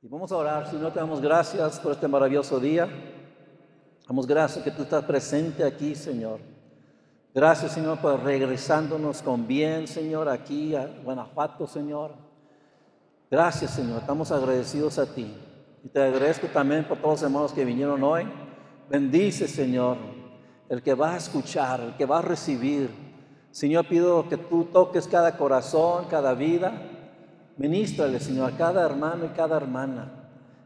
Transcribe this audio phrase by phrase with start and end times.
[0.00, 2.88] Y vamos a orar, Señor, te damos gracias por este maravilloso día.
[4.06, 6.38] Damos gracias que tú estás presente aquí, Señor.
[7.34, 12.12] Gracias, Señor, por regresándonos con bien, Señor, aquí a Guanajuato, Señor.
[13.28, 13.98] Gracias, Señor.
[13.98, 15.36] Estamos agradecidos a ti.
[15.82, 18.22] Y te agradezco también por todos los hermanos que vinieron hoy.
[18.88, 19.96] Bendice, Señor,
[20.68, 22.88] el que va a escuchar, el que va a recibir.
[23.50, 26.97] Señor, pido que tú toques cada corazón, cada vida.
[27.58, 30.12] Ministrale, Señor, a cada hermano y cada hermana.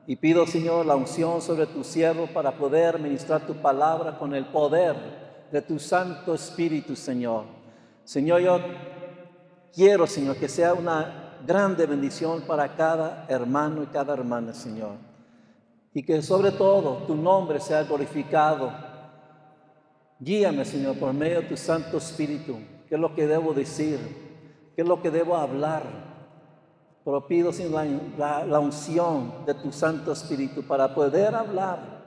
[0.07, 4.45] Y pido, Señor, la unción sobre tu siervo para poder ministrar tu palabra con el
[4.45, 4.95] poder
[5.50, 7.45] de tu Santo Espíritu, Señor.
[8.05, 8.61] Señor, yo
[9.73, 14.97] quiero, Señor, que sea una grande bendición para cada hermano y cada hermana, Señor.
[15.95, 18.71] Y que sobre todo tu nombre sea glorificado.
[20.21, 22.59] Guíame, Señor, por medio de tu Santo Espíritu.
[22.86, 23.99] ¿Qué es lo que debo decir?
[24.77, 26.11] ¿Qué es lo que debo hablar?
[27.05, 32.03] Pero pido sin la, la, unción de tu Santo Espíritu para poder hablar.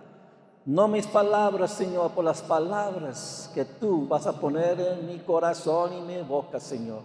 [0.66, 5.92] No mis palabras, Señor, por las palabras que tú vas a poner en mi corazón
[5.94, 7.02] y mi boca, Señor.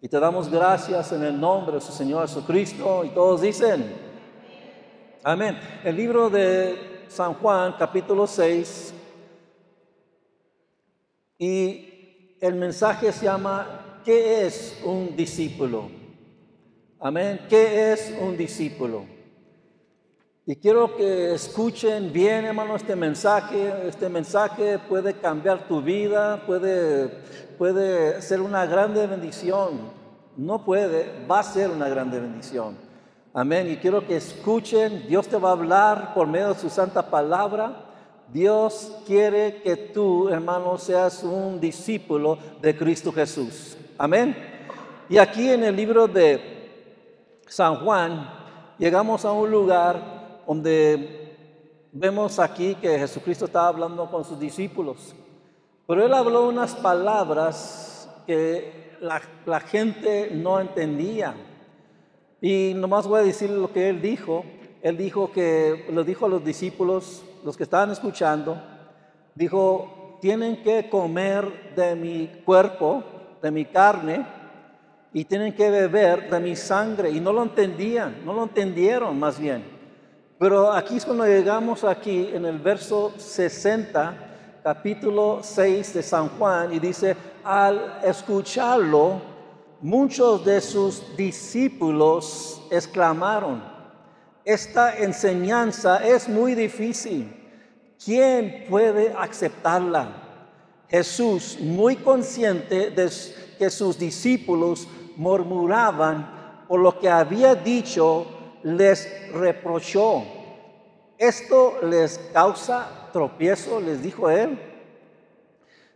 [0.00, 3.04] Y te damos gracias en el nombre de su Señor Jesucristo.
[3.04, 3.94] Y todos dicen,
[5.22, 5.58] amén.
[5.84, 8.94] El libro de San Juan, capítulo 6.
[11.38, 16.01] Y el mensaje se llama, ¿qué es un discípulo?
[17.04, 17.40] Amén.
[17.48, 19.04] ¿Qué es un discípulo?
[20.46, 23.88] Y quiero que escuchen bien, hermano, este mensaje.
[23.88, 27.08] Este mensaje puede cambiar tu vida, puede,
[27.58, 29.80] puede ser una grande bendición.
[30.36, 32.76] No puede, va a ser una grande bendición.
[33.34, 33.68] Amén.
[33.68, 37.84] Y quiero que escuchen, Dios te va a hablar por medio de su santa palabra.
[38.32, 43.76] Dios quiere que tú, hermano, seas un discípulo de Cristo Jesús.
[43.98, 44.36] Amén.
[45.08, 46.61] Y aquí en el libro de
[47.52, 48.30] San Juan,
[48.78, 51.36] llegamos a un lugar donde
[51.92, 55.14] vemos aquí que Jesucristo estaba hablando con sus discípulos,
[55.86, 61.34] pero él habló unas palabras que la, gente no entendía.
[62.40, 64.46] Y nomás voy a decir lo que él dijo.
[64.80, 68.62] Él dijo que, lo dijo a los discípulos, los que estaban escuchando,
[69.34, 73.04] dijo, tienen que comer de mi cuerpo,
[73.42, 74.24] de mi carne,
[75.14, 77.10] y tienen que beber de mi sangre.
[77.10, 79.64] Y no lo entendían, no lo entendieron más bien.
[80.38, 86.72] Pero aquí es cuando llegamos aquí en el verso 60, capítulo 6 de San Juan,
[86.72, 89.20] y dice, al escucharlo,
[89.80, 93.62] muchos de sus discípulos exclamaron,
[94.44, 97.32] esta enseñanza es muy difícil.
[98.04, 100.08] ¿Quién puede aceptarla?
[100.88, 103.08] Jesús, muy consciente de
[103.58, 108.26] que sus discípulos murmuraban por lo que había dicho,
[108.62, 110.22] les reprochó.
[111.18, 114.58] Esto les causa tropiezo, les dijo él.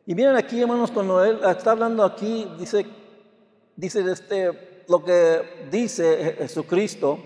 [0.04, 2.86] Y miren aquí, hermanos, cuando él está hablando aquí, dice,
[3.74, 7.18] dice este, lo que dice Jesucristo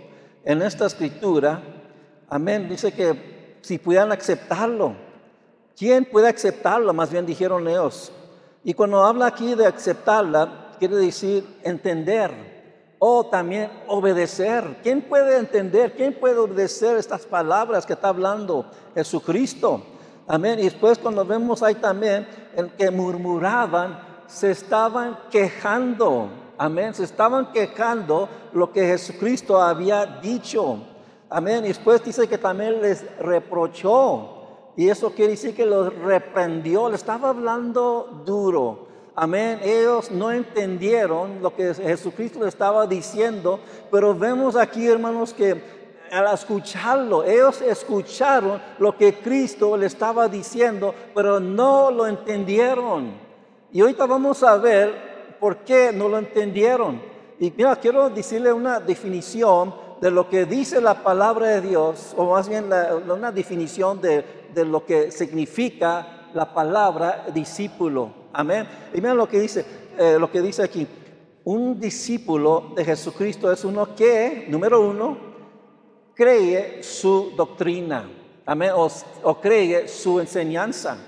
[0.44, 1.62] en esta escritura,
[2.28, 4.94] amén, dice que si pudieran aceptarlo,
[5.76, 6.94] ¿quién puede aceptarlo?
[6.94, 8.12] Más bien dijeron ellos.
[8.64, 12.32] Y cuando habla aquí de aceptarla, quiere decir entender
[12.98, 14.78] o también obedecer.
[14.82, 15.92] ¿Quién puede entender?
[15.92, 18.64] ¿Quién puede obedecer estas palabras que está hablando
[18.94, 19.82] Jesucristo?
[20.26, 20.58] Amén.
[20.58, 22.26] Y después cuando vemos ahí también
[22.56, 26.30] el que murmuraban, se estaban quejando.
[26.56, 26.94] Amén.
[26.94, 30.78] Se estaban quejando lo que Jesucristo había dicho.
[31.28, 31.64] Amén.
[31.64, 34.72] Y después dice que también les reprochó.
[34.76, 36.88] Y eso quiere decir que los reprendió.
[36.88, 38.89] Le estaba hablando duro.
[39.14, 39.60] Amén.
[39.62, 43.60] Ellos no entendieron lo que Jesucristo estaba diciendo,
[43.90, 50.94] pero vemos aquí, hermanos, que al escucharlo, ellos escucharon lo que Cristo le estaba diciendo,
[51.14, 53.12] pero no lo entendieron.
[53.72, 57.00] Y ahorita vamos a ver por qué no lo entendieron.
[57.38, 62.32] Y mira, quiero decirle una definición de lo que dice la palabra de Dios, o
[62.32, 62.70] más bien
[63.08, 68.19] una definición de, de lo que significa la palabra discípulo.
[68.32, 68.66] Amén.
[68.94, 69.64] Y miren lo que dice,
[69.98, 70.86] eh, lo que dice aquí.
[71.44, 75.16] Un discípulo de Jesucristo es uno que, número uno,
[76.14, 78.08] cree su doctrina.
[78.46, 78.72] Amén.
[78.74, 80.98] O, cree su enseñanza.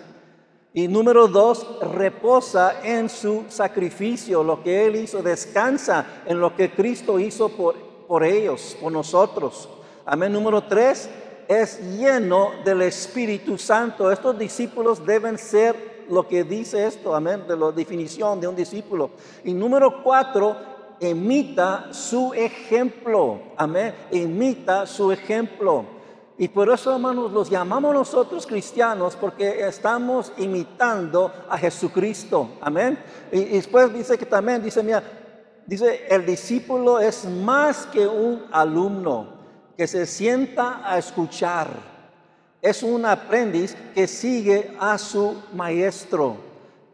[0.74, 6.70] Y número dos, reposa en su sacrificio, lo que Él hizo, descansa en lo que
[6.70, 7.76] Cristo hizo por,
[8.08, 9.68] por ellos, por nosotros.
[10.06, 10.32] Amén.
[10.32, 11.10] Número tres,
[11.46, 14.10] es lleno del Espíritu Santo.
[14.10, 19.10] Estos discípulos deben ser lo que dice esto, amén, de la definición de un discípulo.
[19.44, 20.54] Y número cuatro,
[21.00, 23.40] imita su ejemplo.
[23.56, 23.94] Amén.
[24.10, 25.86] Imita su ejemplo.
[26.36, 32.50] Y por eso, hermanos, los llamamos nosotros cristianos porque estamos imitando a Jesucristo.
[32.60, 32.98] Amén.
[33.32, 35.02] Y, y después dice que también, dice, mira,
[35.66, 39.28] dice, el discípulo es más que un alumno
[39.78, 41.91] que se sienta a escuchar.
[42.62, 46.36] Es un aprendiz que sigue a su maestro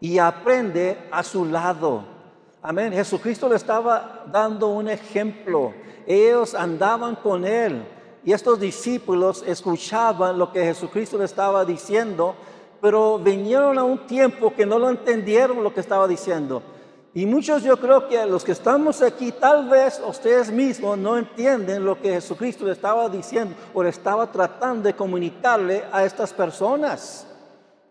[0.00, 2.04] y aprende a su lado.
[2.62, 2.90] Amén.
[2.94, 5.74] Jesucristo le estaba dando un ejemplo.
[6.06, 7.84] Ellos andaban con él
[8.24, 12.34] y estos discípulos escuchaban lo que Jesucristo le estaba diciendo,
[12.80, 16.62] pero vinieron a un tiempo que no lo entendieron lo que estaba diciendo.
[17.18, 21.84] Y muchos yo creo que los que estamos aquí, tal vez ustedes mismos no entienden
[21.84, 27.26] lo que Jesucristo le estaba diciendo o le estaba tratando de comunicarle a estas personas.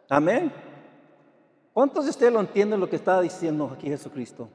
[0.09, 0.50] Amén.
[1.74, 4.47] ¿Cuántos de ustedes lo entienden lo que estaba diciendo aquí Jesucristo?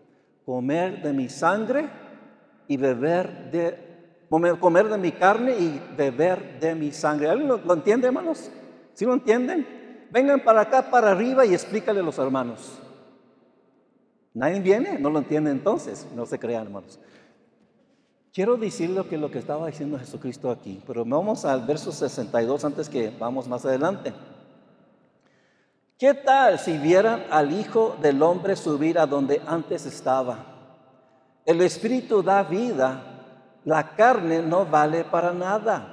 [0.47, 1.91] Comer de mi sangre
[2.67, 4.27] y beber de,
[4.59, 7.29] comer de mi carne y beber de mi sangre.
[7.29, 8.51] ¿Alguien lo, lo entiende, hermanos?
[8.95, 10.09] ¿Sí lo entienden?
[10.11, 12.82] Vengan para acá, para arriba y explícale a los hermanos.
[14.35, 14.99] ¿Nadie viene?
[14.99, 16.07] No lo entiende entonces.
[16.15, 16.99] No se crean, hermanos.
[18.33, 22.65] Quiero decir lo que, lo que estaba diciendo Jesucristo aquí, pero vamos al verso 62
[22.65, 24.15] antes que vamos más adelante.
[25.99, 30.39] ¿Qué tal si vieran al Hijo del Hombre subir a donde antes estaba?
[31.45, 33.03] El Espíritu da vida,
[33.67, 35.93] la carne no vale para nada.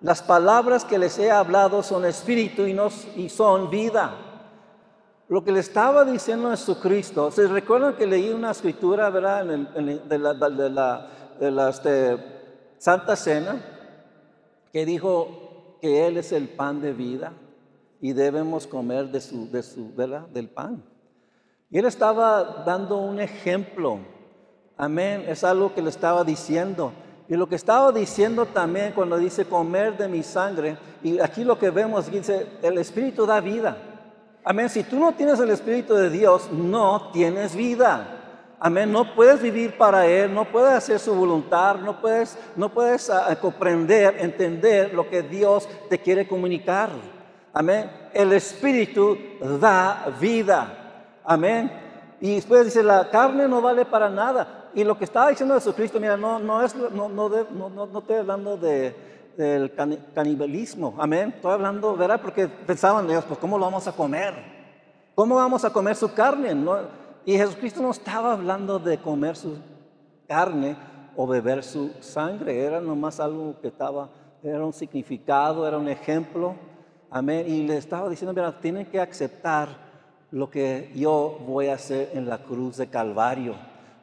[0.00, 4.33] Las palabras que les he hablado son espíritu y, no, y son vida.
[5.28, 9.44] Lo que le estaba diciendo Jesucristo, ¿se recuerdan que leí una escritura ¿verdad?
[9.44, 12.18] de la, este,
[12.78, 13.64] Santa Cena
[14.72, 17.32] que dijo que Él es el pan de vida?
[18.04, 19.48] y debemos comer de su,
[20.30, 20.84] del pan.
[21.70, 23.98] Y él estaba dando un ejemplo.
[24.76, 25.24] Amén.
[25.26, 26.92] Es algo que le estaba diciendo.
[27.30, 31.58] Y lo que estaba diciendo también cuando dice comer de mi sangre, y aquí lo
[31.58, 33.74] que vemos, dice, el Espíritu da vida.
[34.44, 34.68] Amén.
[34.68, 38.20] Si tú no tienes el Espíritu de Dios, no tienes vida.
[38.60, 38.92] Amén.
[38.92, 43.34] No puedes vivir para Él, no puedes hacer su voluntad, no puedes, no puedes uh,
[43.40, 46.90] comprender, entender lo que Dios te quiere comunicar.
[47.54, 47.90] Amén.
[48.12, 49.16] El Espíritu
[49.60, 51.20] da vida.
[51.24, 51.72] Amén.
[52.20, 54.68] Y después dice, la carne no vale para nada.
[54.74, 58.16] Y lo que estaba diciendo Jesucristo, mira, no, no, es, no, no, no, no estoy
[58.16, 59.72] hablando de, del
[60.14, 60.94] canibalismo.
[60.98, 61.32] Amén.
[61.34, 62.20] Estoy hablando, ¿verdad?
[62.20, 64.34] Porque pensaban ellos, pues, ¿cómo lo vamos a comer?
[65.14, 66.54] ¿Cómo vamos a comer su carne?
[66.54, 66.76] ¿No?
[67.24, 69.56] Y Jesucristo no estaba hablando de comer su
[70.28, 70.76] carne
[71.16, 72.64] o beber su sangre.
[72.64, 74.08] Era nomás algo que estaba,
[74.42, 76.54] era un significado, era un ejemplo.
[77.10, 77.44] Amén.
[77.48, 79.68] Y le estaba diciendo, mira, tienen que aceptar
[80.30, 83.54] lo que yo voy a hacer en la cruz de Calvario.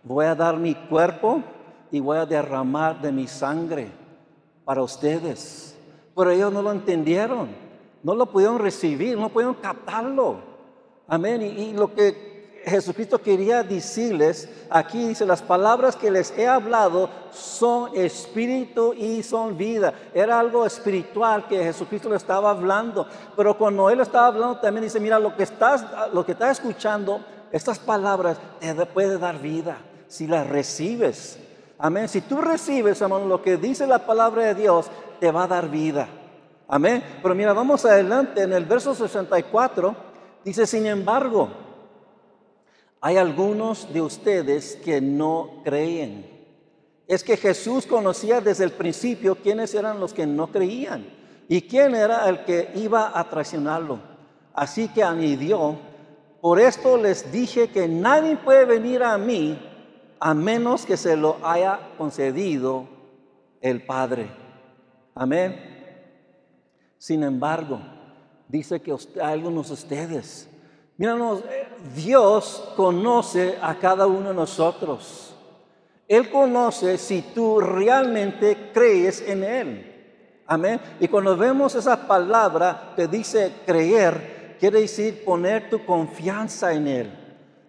[0.03, 1.41] Voy a dar mi cuerpo
[1.91, 4.00] y voy a derramar de mi sangre
[4.65, 5.75] para ustedes.
[6.15, 7.49] Pero ellos no lo entendieron,
[8.03, 10.37] no lo pudieron recibir, no pudieron captarlo.
[11.07, 11.41] Amén.
[11.41, 17.95] Y, lo que Jesucristo quería decirles, aquí dice, las palabras que les he hablado son
[17.95, 19.93] espíritu y son vida.
[20.13, 23.07] Era algo espiritual que Jesucristo le estaba hablando.
[23.35, 27.21] Pero cuando Él estaba hablando también dice, mira, lo que estás, lo que estás escuchando,
[27.51, 29.77] estas palabras te puede dar vida
[30.07, 31.39] si las recibes.
[31.83, 32.07] Amén.
[32.07, 34.85] Si tú recibes, hermano, lo que dice la palabra de Dios,
[35.19, 36.07] te va a dar vida.
[36.67, 37.03] Amén.
[37.23, 39.95] Pero mira, vamos adelante en el verso 64.
[40.45, 41.49] Dice, sin embargo,
[43.01, 46.29] hay algunos de ustedes que no creen.
[47.07, 51.07] Es que Jesús conocía desde el principio quiénes eran los que no creían
[51.49, 53.99] y quién era el que iba a traicionarlo.
[54.53, 55.77] Así que añadió,
[56.41, 59.70] por esto les dije que nadie puede venir a mí
[60.21, 62.87] a menos que se lo haya concedido
[63.59, 64.31] el Padre.
[65.13, 65.59] Amén.
[66.97, 67.81] Sin embargo,
[68.47, 70.47] dice que algunos de ustedes
[71.01, 71.43] Míranos,
[71.95, 75.35] Dios conoce a cada uno de nosotros.
[76.07, 80.43] Él conoce si tú realmente crees en Él.
[80.45, 80.79] Amén.
[80.99, 87.11] Y cuando vemos esa palabra que dice creer, quiere decir poner tu confianza en Él.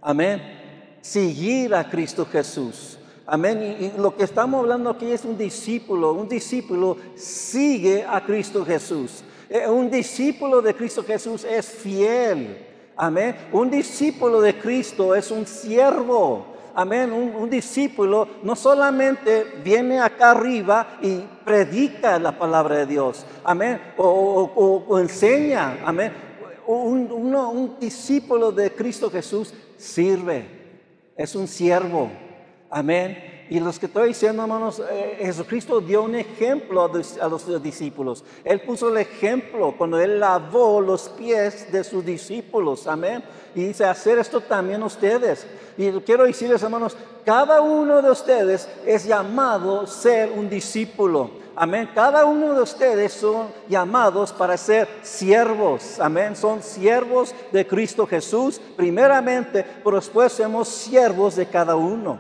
[0.02, 0.61] Amén.
[1.02, 2.96] Seguir a Cristo Jesús.
[3.26, 3.76] Amén.
[3.80, 6.12] Y, lo que estamos hablando aquí es un discípulo.
[6.12, 9.24] Un discípulo sigue a Cristo Jesús.
[9.50, 12.56] Eh, un discípulo de Cristo Jesús es fiel.
[12.96, 13.34] Amén.
[13.50, 16.46] Un discípulo de Cristo es un siervo.
[16.72, 17.12] Amén.
[17.12, 23.26] Un, discípulo no solamente viene acá arriba y predica la palabra de Dios.
[23.42, 23.80] Amén.
[23.96, 25.78] O, enseña.
[25.84, 26.12] Amén.
[26.64, 30.61] Un, un discípulo de Cristo Jesús sirve.
[31.16, 32.10] Es un siervo.
[32.70, 33.46] Amén.
[33.50, 36.90] Y los que estoy diciendo, hermanos, eh, Jesucristo dio un ejemplo
[37.20, 38.24] a los discípulos.
[38.44, 42.86] Él puso el ejemplo cuando Él lavó los pies de sus discípulos.
[42.86, 43.22] Amén.
[43.54, 45.46] Y dice, hacer esto también ustedes.
[45.76, 51.41] Y quiero decirles, hermanos, cada uno de ustedes es llamado ser un discípulo.
[51.54, 51.90] Amén.
[51.94, 56.00] Cada uno de ustedes son llamados para ser siervos.
[56.00, 56.34] Amén.
[56.34, 62.18] Son siervos de Cristo Jesús, primeramente, pero después somos siervos de cada uno.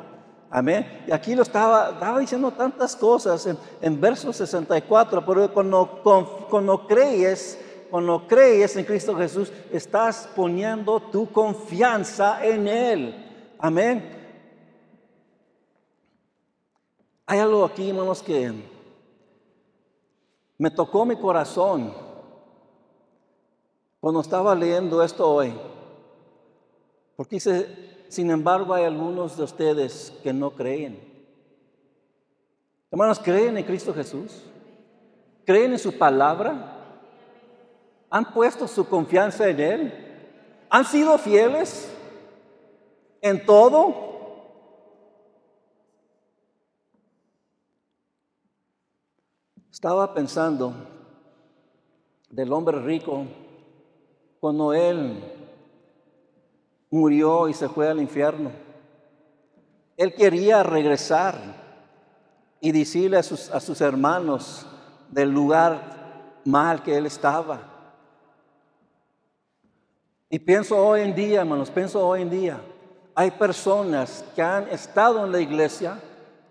[0.50, 1.04] Amén.
[1.06, 6.02] Y aquí lo estaba, estaba diciendo tantas cosas en, en verso 64, pero cuando,
[6.50, 7.58] cuando crees,
[7.90, 13.54] cuando crees en Cristo Jesús, estás poniendo tu confianza en Él.
[13.58, 14.18] Amén.
[17.24, 18.52] Hay algo aquí, hermanos, que
[20.62, 21.92] me tocó mi corazón
[23.98, 25.52] cuando estaba leyendo esto hoy.
[27.16, 31.00] Porque dice, sin embargo hay algunos de ustedes que no creen.
[32.92, 34.40] Hermanos, ¿creen en Cristo Jesús?
[35.44, 36.76] ¿Creen en su palabra?
[38.08, 39.92] ¿Han puesto su confianza en Él?
[40.70, 41.92] ¿Han sido fieles
[43.20, 44.11] en todo?
[49.82, 50.72] Estaba pensando
[52.30, 53.26] del hombre rico
[54.38, 55.20] cuando él
[56.88, 58.52] murió y se fue al infierno.
[59.96, 61.34] Él quería regresar
[62.60, 64.68] y decirle a sus, a sus hermanos
[65.10, 65.80] del lugar
[66.44, 67.58] mal que él estaba.
[70.30, 72.60] Y pienso hoy en día, hermanos, pienso hoy en día,
[73.16, 75.98] hay personas que han estado en la iglesia,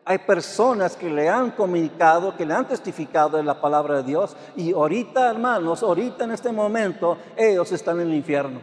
[0.03, 4.35] hay personas que le han comunicado, que le han testificado de la palabra de Dios
[4.55, 8.61] y ahorita, hermanos, ahorita en este momento, ellos están en el infierno.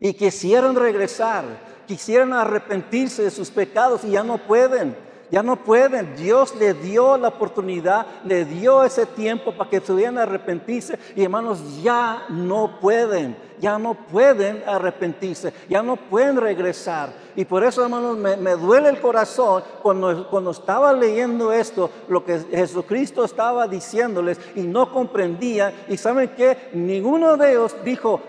[0.00, 1.44] Y quisieron regresar,
[1.86, 5.07] quisieron arrepentirse de sus pecados y ya no pueden.
[5.30, 6.16] Ya no pueden.
[6.16, 10.98] Dios le dio la oportunidad, le dio ese tiempo para que pudieran arrepentirse.
[11.14, 17.12] Y hermanos, ya no pueden, ya no pueden arrepentirse, ya no pueden regresar.
[17.36, 22.38] Y por eso, hermanos, me, duele el corazón cuando, cuando estaba leyendo esto, lo que
[22.50, 25.72] Jesucristo estaba diciéndoles y no comprendía.
[25.88, 28.20] Y saben que ninguno de ellos dijo,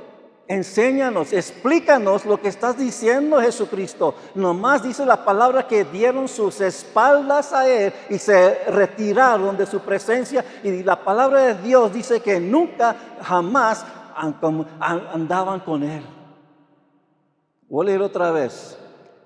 [0.50, 4.15] Enséñanos, explícanos lo que estás diciendo Jesucristo.
[4.34, 9.79] Nomás dice la palabra que dieron sus espaldas a Él y se retiraron de su
[9.82, 10.44] presencia.
[10.63, 16.03] Y la palabra de Dios dice que nunca, jamás andaban con Él.
[17.70, 18.75] Voy a leer otra vez.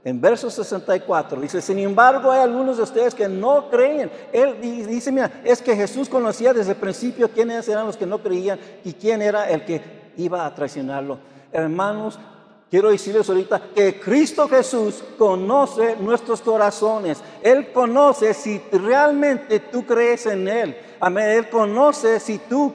[0.03, 4.11] En verso 64 dice, sin embargo hay algunos de ustedes que no creen.
[4.33, 8.21] Él dice, mira, es que Jesús conocía desde el principio quiénes eran los que no
[8.21, 11.17] creían y quién era el que iba a traicionarlo.
[11.51, 12.19] Hermanos,
[12.69, 17.23] quiero decirles ahorita que Cristo Jesús conoce nuestros corazones.
[17.41, 20.77] Él conoce si realmente tú crees en Él.
[20.99, 21.29] Amén.
[21.29, 22.73] Él conoce si tú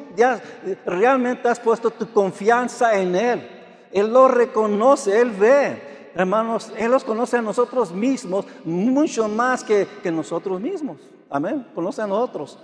[0.86, 3.48] realmente has puesto tu confianza en Él.
[3.90, 6.10] Él lo reconoce, Él ve.
[6.14, 10.98] Hermanos, Él los conoce a nosotros mismos mucho más que, que nosotros mismos.
[11.30, 11.66] Amén.
[11.74, 12.58] Conoce a nosotros.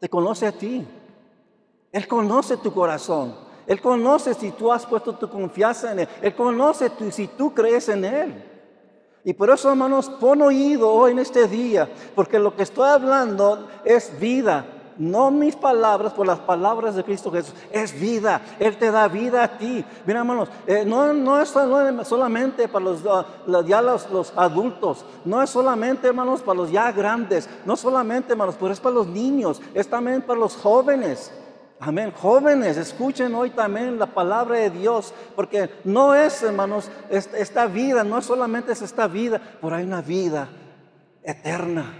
[0.00, 0.86] Te conoce a ti.
[1.92, 3.51] Él conoce tu corazón.
[3.66, 6.08] Él conoce si tú has puesto tu confianza en Él.
[6.20, 8.44] Él conoce si tú crees en Él.
[9.24, 13.68] Y por eso, hermanos, pon oído hoy en este día, porque lo que estoy hablando
[13.84, 14.66] es vida.
[14.98, 17.54] No mis palabras, por las palabras de Cristo Jesús.
[17.70, 18.42] Es vida.
[18.58, 19.84] Él te da vida a ti.
[20.04, 23.24] Mira, hermanos, eh, no, no, es solamente para los, ah,
[23.66, 25.04] ya los, los, adultos.
[25.24, 27.48] No es solamente, hermanos, para los ya grandes.
[27.64, 29.62] No solamente, hermanos, pero es para los niños.
[29.72, 31.32] Es también para los jóvenes.
[31.84, 32.12] Amén.
[32.12, 38.22] Jóvenes, escuchen hoy también la palabra de Dios, porque no es, hermanos, esta vida, no
[38.22, 40.48] solamente es esta vida, pero hay una vida
[41.24, 41.92] eterna.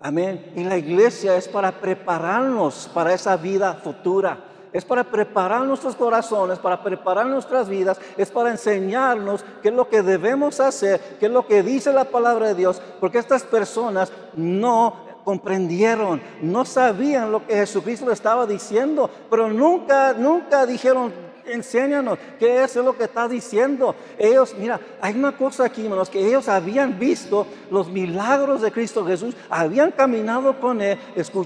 [0.00, 0.52] Amén.
[0.56, 4.38] Y la iglesia es para prepararnos para esa vida futura.
[4.72, 9.88] Es para preparar nuestros corazones, para preparar nuestras vidas, es para enseñarnos qué es lo
[9.88, 14.12] que debemos hacer, qué es lo que dice la palabra de Dios, porque estas personas
[14.34, 21.12] no comprendieron, no sabían lo que Jesucristo estaba diciendo, pero nunca, nunca dijeron,
[21.52, 23.94] enséñanos, ¿qué es lo que está diciendo?
[24.18, 29.04] Ellos, mira, hay una cosa aquí, hermanos, que ellos habían visto los milagros de Cristo
[29.04, 30.98] Jesús, habían caminado con Él,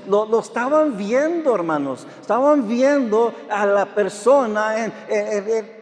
[0.08, 4.92] lo, lo estaban viendo, hermanos, estaban viendo a la persona en,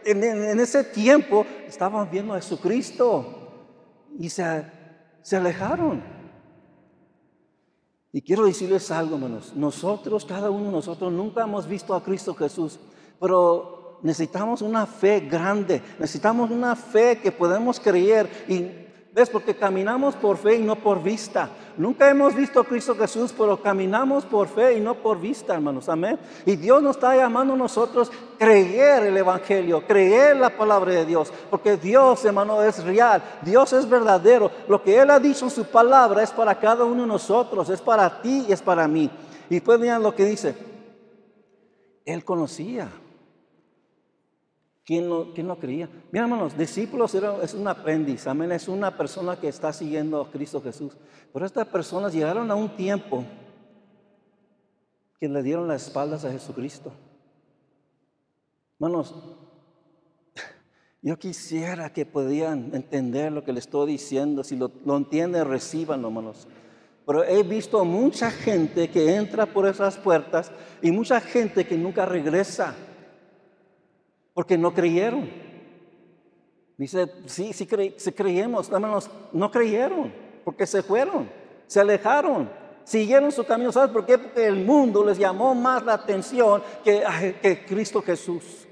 [0.05, 3.25] en, ese tiempo, estaban viendo a Jesucristo
[4.19, 4.65] y se,
[5.21, 6.12] se alejaron.
[8.15, 9.53] Y quiero decirles algo, hermanos.
[9.55, 12.79] Nosotros, cada uno de nosotros, nunca hemos visto a Cristo Jesús,
[13.19, 18.29] pero necesitamos una fe grande, necesitamos una fe que podemos creer
[19.13, 19.29] ¿Ves?
[19.29, 21.47] Porque caminamos por fe y no por vista.
[21.77, 25.87] Nunca hemos visto a Cristo Jesús, pero caminamos por fe y no por vista, hermanos.
[25.87, 26.17] Amén.
[26.47, 31.31] Y Dios nos está llamando a nosotros creer el Evangelio, creer la palabra de Dios.
[31.51, 33.21] Porque Dios, hermano, es real.
[33.43, 34.49] Dios es verdadero.
[34.67, 37.69] Lo que Él ha dicho en su palabra es para cada uno de nosotros.
[37.69, 39.11] Es para ti y es para mí.
[39.47, 40.55] Y después vean lo que dice.
[42.03, 42.89] Él conocía
[44.85, 45.89] ¿Quién no, creía?
[46.11, 50.61] Mira, hermanos, discípulos es un aprendiz, amén, es una persona que está siguiendo a Cristo
[50.61, 50.97] Jesús.
[51.31, 53.23] Pero estas personas llegaron a un tiempo
[55.21, 56.91] que le dieron las espaldas a Jesucristo.
[58.77, 59.15] Hermanos,
[61.01, 64.43] yo quisiera que podían entender lo que le estoy diciendo.
[64.43, 66.45] Si lo, lo entienden, reciban, hermanos.
[67.05, 72.05] Pero he visto mucha gente que entra por esas puertas y mucha gente que nunca
[72.05, 72.75] regresa
[74.33, 75.29] porque no creyeron.
[76.77, 78.71] Dice, sí, sí, creímos,
[79.31, 80.11] no creyeron,
[80.43, 81.29] porque se fueron,
[81.67, 82.49] se alejaron,
[82.83, 83.71] siguieron su camino.
[83.71, 84.17] ¿Sabes por qué?
[84.17, 87.03] Porque el mundo les llamó más la atención que,
[87.41, 88.67] que Cristo Jesús.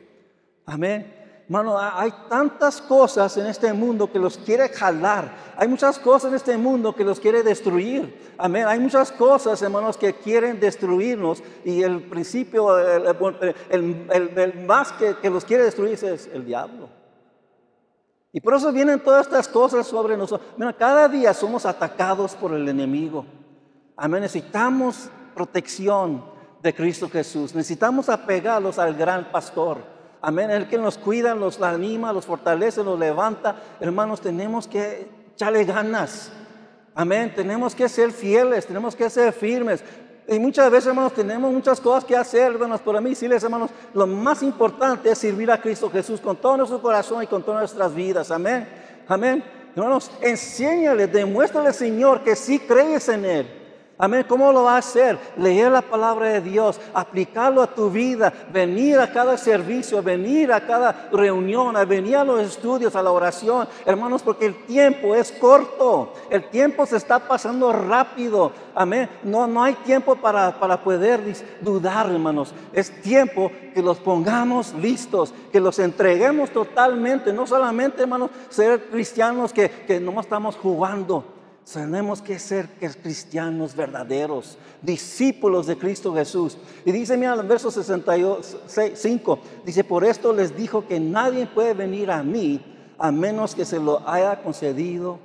[0.65, 1.20] Amén.
[1.51, 5.35] Hermano, hay tantas cosas en este mundo que los quiere jalar.
[5.57, 8.33] Hay muchas cosas en este mundo que los quiere destruir.
[8.37, 8.63] Amén.
[8.69, 11.43] Hay muchas cosas, hermanos, que quieren destruirnos.
[11.65, 16.87] Y el principio, el, más que, los quiere destruir es el diablo.
[18.31, 20.53] Y por eso vienen todas estas cosas sobre nosotros.
[20.55, 23.25] Mira, cada día somos atacados por el enemigo.
[23.97, 24.21] Amén.
[24.21, 26.23] Necesitamos protección
[26.63, 27.53] de Cristo Jesús.
[27.53, 29.90] Necesitamos apegarlos al gran pastor.
[30.21, 30.51] Amén.
[30.51, 33.55] El que nos cuida, nos anima, los fortalece, nos levanta.
[33.79, 36.31] Hermanos, tenemos que echarle ganas.
[36.93, 37.33] Amén.
[37.35, 39.83] Tenemos que ser fieles, tenemos que ser firmes.
[40.27, 42.81] Y muchas veces, hermanos, tenemos muchas cosas que hacer, hermanos.
[42.81, 46.57] Por mí, sí, les hermanos, lo más importante es servir a Cristo Jesús con todo
[46.57, 48.29] nuestro corazón y con todas nuestras vidas.
[48.29, 48.67] Amén.
[49.07, 49.43] Amén.
[49.75, 53.60] Hermanos, enséñale, demuéstrale, Señor, que sí crees en Él.
[53.97, 54.25] Amén.
[54.27, 55.15] ¿Cómo lo va a hacer?
[55.37, 60.65] Leer la palabra de Dios, aplicarlo a tu vida, venir a cada servicio, venir a
[60.65, 63.67] cada reunión, a venir a los estudios, a la oración.
[63.85, 66.13] Hermanos, porque el tiempo es corto.
[66.31, 68.51] El tiempo se está pasando rápido.
[68.73, 69.07] Amén.
[69.21, 71.21] No, no hay tiempo para, para poder
[71.61, 72.55] dudar, hermanos.
[72.73, 77.31] Es tiempo que los pongamos listos, que los entreguemos totalmente.
[77.31, 81.23] No solamente, hermanos, ser cristianos que, que no estamos jugando
[81.71, 82.67] tenemos que ser
[83.01, 86.57] cristianos verdaderos, discípulos de Cristo Jesús.
[86.85, 91.73] Y dice, mira, en el verso 65, dice, por esto les dijo que nadie puede
[91.73, 92.61] venir a mí
[92.97, 95.19] a menos que se lo haya concedido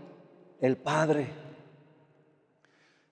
[0.60, 1.28] el Padre.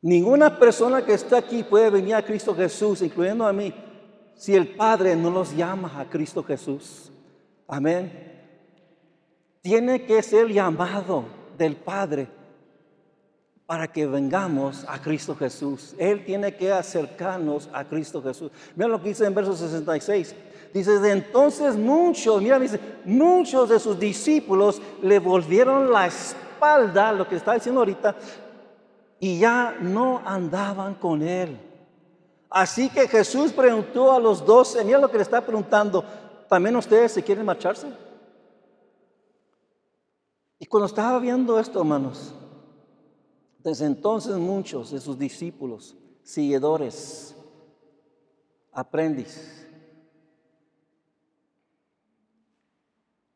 [0.01, 3.75] Ninguna persona que está aquí puede venir a Cristo Jesús, incluyendo a mí,
[4.35, 7.11] si el Padre no los llama a Cristo Jesús.
[7.67, 8.33] Amén.
[9.63, 11.25] Tiene que ser llamado
[11.57, 12.29] del Padre
[13.67, 15.95] para que vengamos a Cristo Jesús.
[15.99, 18.51] Él tiene que acercarnos a Cristo Jesús.
[18.77, 20.35] Mira lo que dice en verso 66.
[20.73, 27.29] Dice, de entonces muchos, mira, dice, muchos de sus discípulos le volvieron la espalda, lo
[27.29, 28.17] que está diciendo ahorita,
[29.21, 31.59] y ya no andaban con él.
[32.51, 36.05] Así que Jesús preguntó a los doce, mira lo que le está preguntando,
[36.49, 37.87] ¿también ustedes se quieren marcharse?
[40.59, 42.35] Y cuando estaba viendo esto, hermanos,
[43.65, 47.35] desde entonces muchos de sus discípulos, seguidores,
[48.71, 49.67] aprendiz,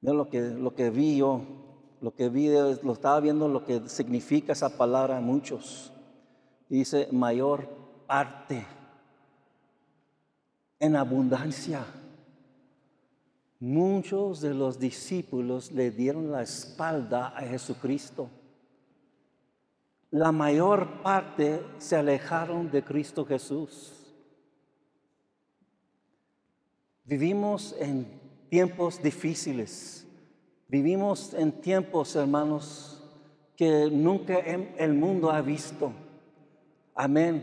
[0.02, 1.40] lo que, lo que vi yo,
[2.02, 5.92] lo que vi, lo estaba viendo lo que significa esa palabra muchos.
[6.68, 7.66] Dice mayor
[8.06, 8.66] parte,
[10.78, 11.86] en abundancia.
[13.60, 18.28] Muchos de los discípulos le dieron la espalda a Jesucristo
[20.10, 23.92] la mayor parte se alejaron de Cristo Jesús.
[27.04, 28.06] Vivimos en
[28.48, 30.06] tiempos difíciles.
[30.68, 33.02] Vivimos en tiempos, hermanos,
[33.56, 35.92] que nunca el mundo ha visto.
[36.94, 37.42] Amén.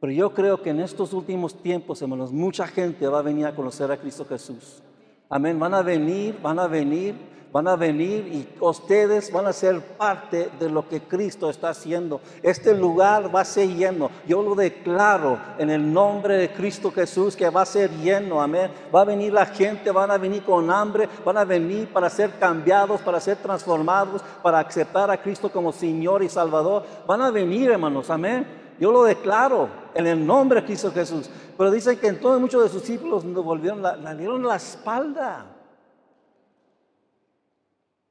[0.00, 3.54] Pero yo creo que en estos últimos tiempos, hermanos, mucha gente va a venir a
[3.54, 4.82] conocer a Cristo Jesús.
[5.28, 5.58] Amén.
[5.58, 7.14] Van a venir, van a venir
[7.52, 12.20] van a venir y ustedes van a ser parte de lo que Cristo está haciendo.
[12.42, 14.10] Este lugar va a ser lleno.
[14.26, 18.40] Yo lo declaro en el nombre de Cristo Jesús que va a ser lleno.
[18.40, 18.70] Amén.
[18.94, 22.38] Va a venir la gente, van a venir con hambre, van a venir para ser
[22.38, 26.84] cambiados, para ser transformados, para aceptar a Cristo como Señor y Salvador.
[27.06, 28.10] Van a venir, hermanos.
[28.10, 28.46] Amén.
[28.78, 31.28] Yo lo declaro en el nombre de Cristo Jesús.
[31.58, 35.56] Pero dice que entonces muchos de sus discípulos volvieron, le dieron la espalda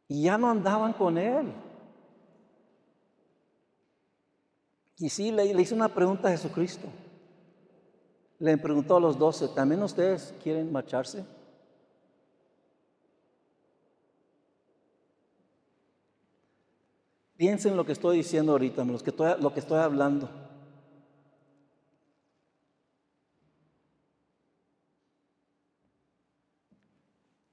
[0.10, 1.54] y ya no andaban con él.
[4.98, 6.88] Y sí, le, le hice una pregunta a Jesucristo.
[8.40, 11.24] Le preguntó a los doce, ¿también ustedes quieren marcharse?
[17.38, 20.28] Piensen lo que estoy diciendo ahorita, lo que estoy, lo que estoy hablando.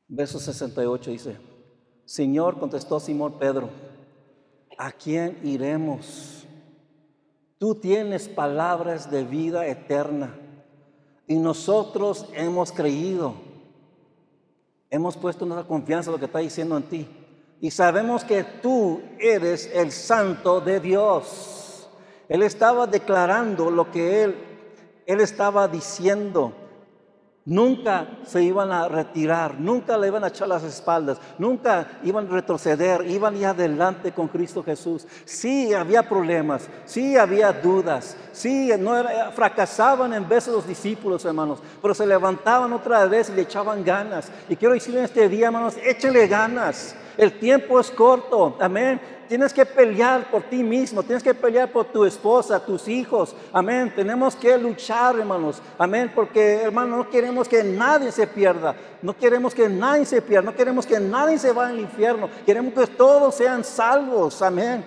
[0.08, 1.55] Verso 68 dice,
[2.06, 3.68] Señor, contestó Simón Pedro,
[4.78, 6.46] ¿a quién iremos?
[7.58, 10.32] Tú tienes palabras de vida eterna
[11.26, 13.34] y nosotros hemos creído.
[14.88, 17.08] Hemos puesto nuestra confianza en lo que está diciendo en ti.
[17.60, 21.88] Y sabemos que tú eres el santo de Dios.
[22.28, 24.36] Él estaba declarando lo que él,
[25.06, 26.52] él estaba diciendo.
[27.46, 32.30] Nunca se iban a retirar, nunca le iban a echar las espaldas, nunca iban a
[32.30, 35.06] retroceder, iban y adelante con Cristo Jesús.
[35.24, 38.96] Sí había problemas, sí había dudas, sí no
[39.32, 44.28] fracasaban en veces los discípulos, hermanos, pero se levantaban otra vez y le echaban ganas.
[44.48, 46.96] Y quiero decirle en este día, hermanos, échele ganas.
[47.16, 49.00] El tiempo es corto, amén.
[49.28, 53.92] Tienes que pelear por ti mismo, tienes que pelear por tu esposa, tus hijos, amén.
[53.94, 59.54] Tenemos que luchar, hermanos, amén, porque, hermanos, no queremos que nadie se pierda, no queremos
[59.54, 63.34] que nadie se pierda, no queremos que nadie se vaya al infierno, queremos que todos
[63.34, 64.84] sean salvos, amén.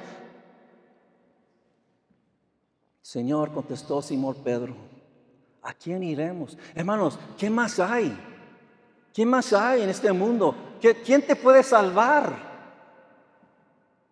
[3.02, 4.76] Señor, contestó Simón Pedro,
[5.62, 6.58] ¿a quién iremos?
[6.76, 8.18] Hermanos, ¿qué más hay?
[9.14, 10.56] ¿Quién más hay en este mundo?
[11.04, 12.49] ¿Quién te puede salvar?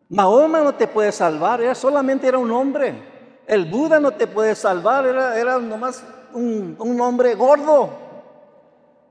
[0.10, 3.44] Mahoma no te puede salvar, era solamente era un hombre.
[3.46, 7.90] El Buda no te puede salvar, era, era nomás un, un hombre gordo.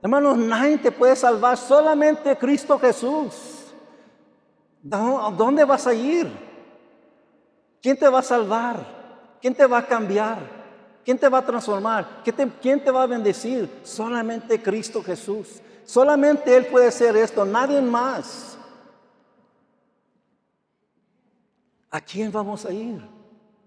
[0.01, 3.57] Hermanos, nadie te puede salvar, solamente Cristo Jesús.
[4.81, 6.31] ¿Dónde vas a ir?
[7.81, 9.37] ¿Quién te va a salvar?
[9.41, 10.37] ¿Quién te va a cambiar?
[11.03, 12.21] ¿Quién te va a transformar?
[12.61, 13.69] ¿Quién te va a bendecir?
[13.83, 15.61] Solamente Cristo Jesús.
[15.85, 18.56] Solamente Él puede hacer esto, nadie más.
[21.89, 23.01] ¿A quién vamos a ir?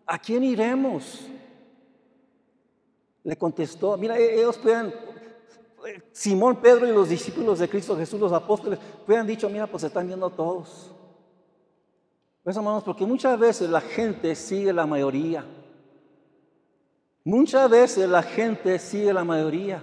[0.07, 1.21] ¿A quién iremos?
[3.23, 4.93] Le contestó, mira, e-, ellos pueden,
[6.13, 9.87] Simón, Pedro y los discípulos de Cristo Jesús, los apóstoles, puedan dicho, mira, pues se
[9.87, 10.91] están viendo todos.
[12.43, 15.45] Pues hermanos, porque muchas veces la gente sigue la mayoría.
[17.23, 19.83] Muchas veces la gente sigue la mayoría.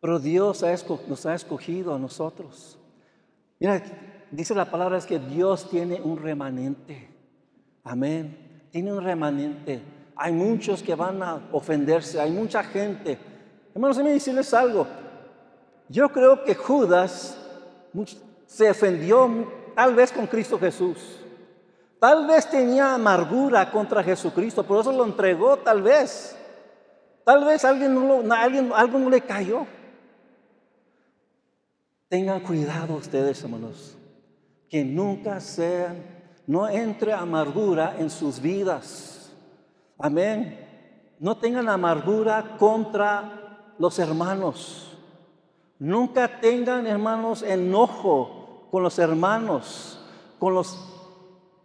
[0.00, 0.62] Pero Dios
[1.08, 2.78] nos ha escogido a nosotros.
[3.58, 3.82] Mira,
[4.30, 7.08] dice la palabra es que Dios tiene un remanente.
[7.84, 8.66] Amén.
[8.70, 9.82] Tiene un remanente.
[10.16, 13.18] Hay muchos que van a ofenderse, hay mucha gente.
[13.74, 14.86] Hermanos, déjenme decirles algo.
[15.88, 17.38] Yo creo que Judas
[18.46, 21.20] se ofendió tal vez con Cristo Jesús.
[22.00, 26.36] Tal vez tenía amargura contra Jesucristo, por eso lo entregó, tal vez.
[27.24, 29.66] Tal vez alguien, no alguien algo no le cayó.
[32.08, 33.96] Tengan cuidado ustedes, hermanos,
[34.68, 36.04] que nunca sean,
[36.46, 39.30] no entre amargura en sus vidas.
[39.98, 40.66] Amén.
[41.18, 44.96] No tengan amargura contra los hermanos.
[45.78, 50.00] Nunca tengan, hermanos, enojo con los hermanos,
[50.38, 50.76] con los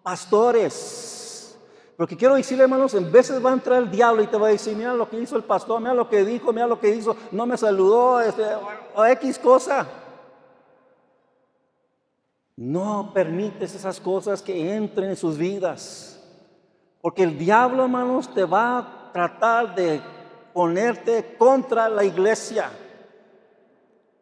[0.01, 1.57] pastores.
[1.97, 4.51] Porque quiero decirle, hermanos, en veces va a entrar el diablo y te va a
[4.51, 7.15] decir, mira lo que hizo el pastor, mira lo que dijo, mira lo que hizo,
[7.31, 8.43] no me saludó, este,
[8.95, 9.87] o X cosa.
[12.55, 16.21] No permites esas cosas que entren en sus vidas.
[17.01, 20.01] Porque el diablo, hermanos, te va a tratar de
[20.53, 22.69] ponerte contra la iglesia.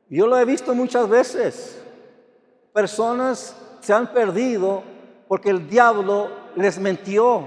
[0.10, 1.84] Yo lo he visto muchas veces.
[2.74, 4.84] Personas se han perdido
[5.28, 7.44] porque el diablo les mentió.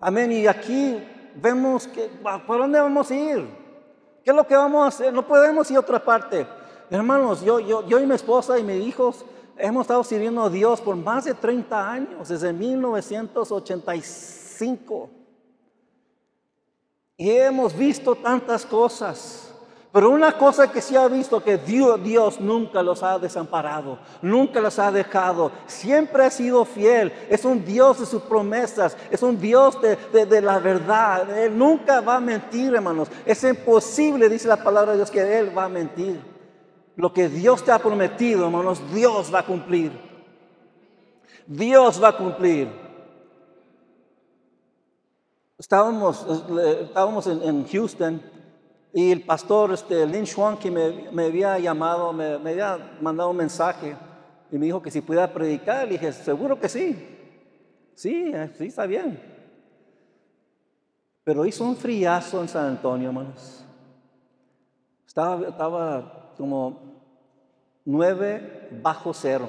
[0.00, 0.32] Amén.
[0.32, 1.02] Y aquí
[1.34, 2.10] vemos que,
[2.46, 3.46] ¿por dónde vamos a ir?
[4.24, 5.12] ¿Qué es lo que vamos a hacer?
[5.12, 6.46] No podemos ir a otra parte.
[6.90, 9.24] Hermanos, yo, yo, yo y mi esposa y mis hijos
[9.60, 15.10] hemos estado sirviendo a Dios por más de 30 años, desde 1985.
[17.16, 19.48] Y hemos visto tantas cosas.
[19.92, 24.78] Pero una cosa que sí ha visto que Dios, nunca los ha desamparado, nunca los
[24.78, 29.78] ha dejado, siempre ha sido fiel, es un Dios de sus promesas, es un Dios
[29.82, 34.98] de la verdad, Él nunca va a mentir hermanos, es imposible, dice la palabra de
[34.98, 36.39] Dios, que Él va a mentir.
[37.00, 39.90] Lo que Dios te ha prometido, hermanos, Dios va a cumplir.
[41.46, 42.68] Dios va a cumplir.
[45.56, 46.26] Estábamos,
[46.82, 48.20] estábamos en, Houston
[48.92, 53.96] y el pastor este, Lin Chuan, que me, había llamado, me, había mandado un mensaje
[54.52, 55.86] y me dijo que si pudiera predicar.
[55.86, 57.16] Le dije, seguro que sí.
[57.94, 59.18] Sí, sí, está bien.
[61.24, 63.64] Pero hizo un friazo en San Antonio, hermanos.
[65.06, 66.89] Estaba, estaba como
[67.84, 69.48] nueve bajo cero.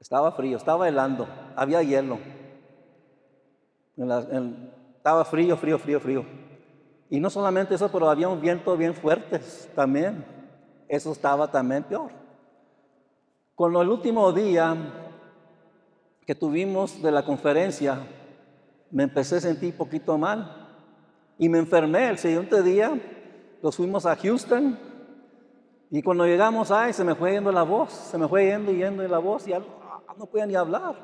[0.00, 2.18] Estaba frío, estaba helando, había hielo.
[3.96, 6.24] estaba frío, frío, frío, frío.
[7.10, 9.40] Y no solamente eso, pero había un viento bien fuerte
[9.74, 10.24] también.
[10.88, 12.10] Eso estaba también peor.
[13.54, 14.76] Con el último día
[16.24, 17.98] que tuvimos de la conferencia,
[18.90, 20.68] me empecé a sentir poquito mal
[21.38, 22.08] y me enfermé.
[22.08, 22.98] El siguiente día
[23.62, 24.89] nos fuimos a Houston
[25.90, 28.76] y cuando llegamos ahí se me fue yendo la voz, se me fue yendo y
[28.76, 29.60] yendo la voz y ya
[30.16, 30.94] no podía ni hablar.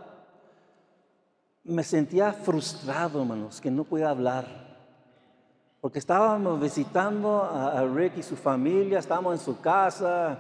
[1.65, 4.47] Me sentía frustrado, hermanos, que no podía hablar.
[5.81, 10.39] Porque estábamos visitando a, Rick y su familia, estábamos en su casa,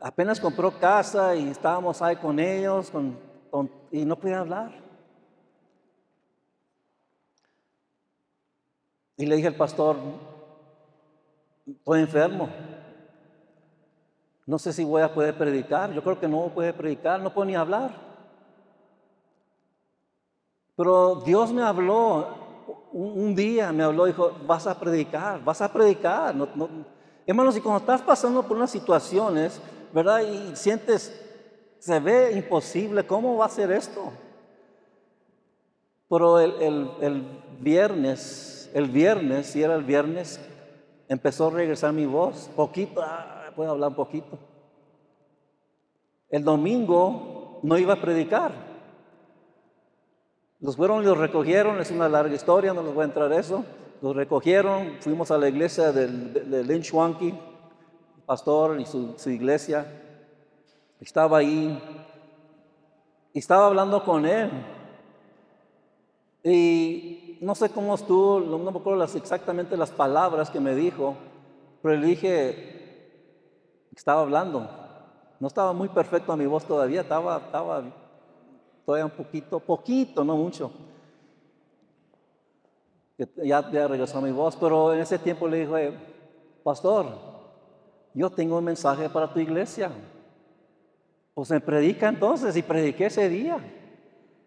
[0.00, 2.90] apenas compró casa y estábamos ahí con ellos
[3.92, 4.72] y no podía hablar.
[9.16, 9.96] Y le dije al pastor,
[11.64, 12.48] estoy enfermo.
[14.46, 15.92] No sé si voy a poder predicar.
[15.92, 17.90] Yo creo que no puede predicar, no puedo ni hablar.
[20.76, 22.46] Pero Dios me habló
[22.92, 26.34] un, día, me habló, dijo, vas a predicar, vas a predicar.
[27.26, 29.60] Hermanos, y cuando estás pasando por unas situaciones,
[29.92, 30.20] ¿verdad?
[30.20, 31.12] Y sientes,
[31.78, 34.12] se ve imposible, ¿cómo va a ser esto?
[36.08, 37.26] Pero el,
[37.60, 40.38] viernes el viernes, si era el viernes,
[41.08, 43.02] empezó a regresar mi voz, poquito,
[43.56, 44.38] puedo hablar un poquito.
[46.28, 48.52] El domingo no iba a predicar.
[50.60, 53.64] Los fueron y los recogieron, es una larga historia, no les voy a entrar eso.
[54.02, 57.34] Los recogieron, fuimos a la iglesia de, Lynch Wanky,
[58.26, 59.86] pastor y su, iglesia.
[61.00, 61.78] Estaba ahí
[63.38, 64.50] estaba hablando con él.
[66.42, 71.16] Y no sé cómo estuvo, no me acuerdo exactamente las palabras que me dijo,
[71.82, 72.75] pero le dije,
[73.98, 74.68] estaba hablando.
[75.38, 77.82] No estaba muy perfecto a mi voz todavía, estaba, estaba
[78.84, 80.70] todavía un poquito, poquito, no mucho.
[83.18, 85.98] Ya, ya regresó mi voz, pero en ese tiempo le dije,
[86.62, 87.06] pastor,
[88.12, 89.90] yo tengo un mensaje para tu iglesia.
[91.34, 93.58] Pues me predica entonces y prediqué ese día.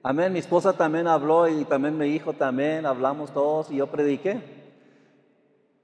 [0.02, 0.34] Amén.
[0.34, 4.59] Mi esposa también habló y también mi hijo también, hablamos todos y yo prediqué.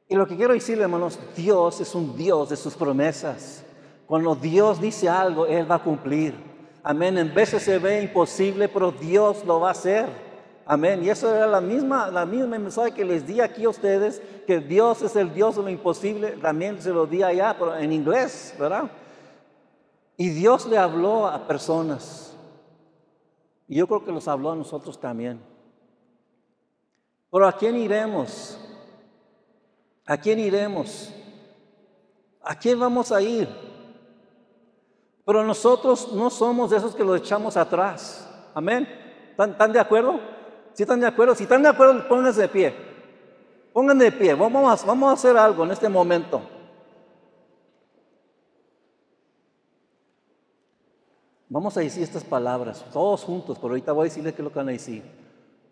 [0.08, 3.64] Y lo que quiero decirle, hermanos, Dios es un Dios de sus promesas.
[4.06, 6.36] Cuando Dios dice algo, Él va a cumplir.
[6.84, 7.18] Amén.
[7.18, 10.08] En veces se ve imposible, pero Dios lo va a hacer.
[10.68, 11.04] Amén.
[11.04, 14.60] Y eso era la misma, la misma mensaje que les di aquí a ustedes, que
[14.60, 16.32] Dios es el Dios de lo imposible.
[16.42, 18.92] También se lo di allá, pero en inglés, ¿verdad?
[20.18, 22.38] Y Dios le habló a personas.
[23.68, 25.42] Y yo creo que los habló a nosotros también.
[27.32, 28.60] Pero ¿a quién iremos?
[30.06, 31.12] ¿A quién iremos?
[32.42, 33.50] ¿A quién vamos a ir?
[35.26, 38.30] Pero nosotros no somos de esos que lo echamos atrás.
[38.54, 38.88] Amén.
[39.32, 40.20] ¿Están, de acuerdo?
[40.74, 41.34] ¿Sí están de acuerdo?
[41.34, 42.76] Si están de acuerdo, pónganse de pie.
[43.74, 44.34] Pónganse de pie.
[44.36, 46.42] Vamos vamos a hacer algo en este momento.
[51.50, 54.52] Vamos a decir estas palabras, todos juntos, pero ahorita voy a decirles qué es lo
[54.52, 55.04] que van a decir.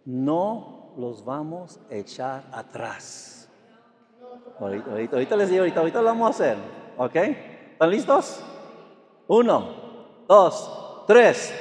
[0.05, 3.32] No los vamos a echar atrás.
[4.59, 6.57] Ahorita, les digo, ahorita, ahorita lo vamos a hacer.
[6.97, 7.15] ¿Ok?
[7.15, 8.43] ¿Están listos?
[9.27, 9.69] Uno,
[10.27, 11.53] dos, tres.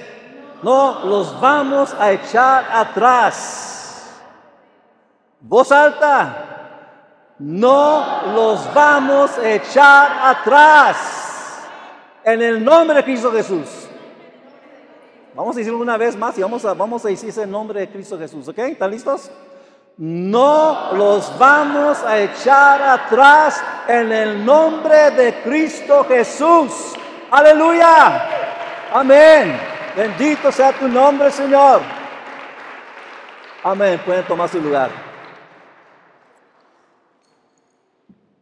[0.62, 4.20] No los vamos a echar atrás.
[5.40, 7.34] Voz alta.
[7.38, 11.68] No los vamos a echar atrás.
[12.24, 13.88] En el nombre de Cristo Jesús.
[15.34, 17.88] Vamos a decirlo una vez más y vamos a, vamos a decir ese nombre de
[17.88, 18.58] Cristo Jesús, ¿ok?
[18.58, 19.30] ¿Están listos?
[19.98, 26.94] No los vamos a echar atrás en el nombre de Cristo Jesús.
[27.30, 28.28] Aleluya.
[28.92, 29.58] Amén.
[29.96, 31.82] Bendito sea tu nombre, Señor.
[33.62, 34.00] Amén.
[34.04, 34.90] Pueden tomar su lugar.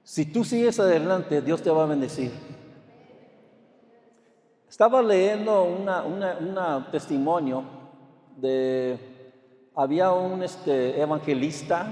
[0.03, 2.33] Si tú sigues adelante, Dios te va a bendecir.
[4.69, 7.65] Estaba leyendo un testimonio
[8.37, 9.10] de,
[9.81, 11.91] había un este, evangelista,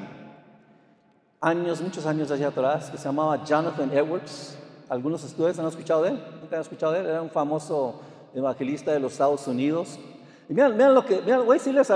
[1.41, 4.59] años, muchos años hacia atrás, que se llamaba Jonathan Edwards.
[4.91, 8.03] Algunos de ustedes han escuchado de él, nunca han escuchado de él, era un famoso
[8.35, 9.99] evangelista de los Estados Unidos.
[10.51, 11.91] Y miren, lo que, miren, voy a decirles,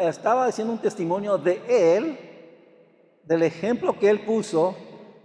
[0.00, 1.62] estaba diciendo un testimonio de
[1.96, 2.18] él,
[3.24, 4.74] del ejemplo que él puso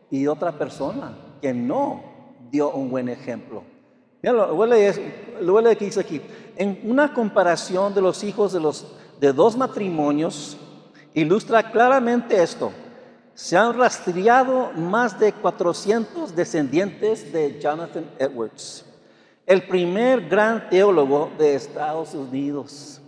[0.10, 2.02] y otra persona que no
[2.50, 3.62] dio un buen ejemplo.
[4.22, 6.22] Mira, lo voy a leer que dice aquí.
[6.56, 8.88] En una comparación de los hijos de, los,
[9.19, 10.58] de dos matrimonios,
[11.13, 12.71] ilustra claramente esto.
[13.34, 18.86] Se han rastreado más de 400 descendientes de Jonathan Edwards,
[19.45, 23.01] el primer gran teólogo de Estados Unidos.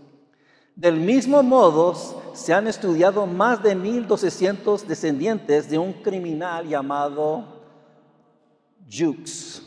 [0.76, 1.94] Del mismo modo,
[2.34, 7.44] se han estudiado más de 1.200 descendientes de un criminal llamado
[8.90, 9.62] Jukes.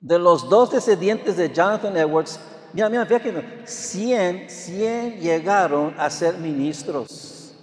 [0.00, 2.38] De los dos descendientes de Jonathan Edwards,
[2.76, 7.54] mira, mira, que 100, 100 llegaron a ser ministros.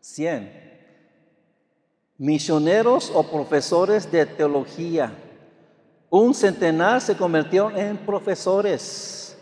[0.00, 0.62] 100.
[2.16, 5.12] Misioneros o profesores de teología.
[6.08, 9.36] Un centenar se convirtieron en profesores.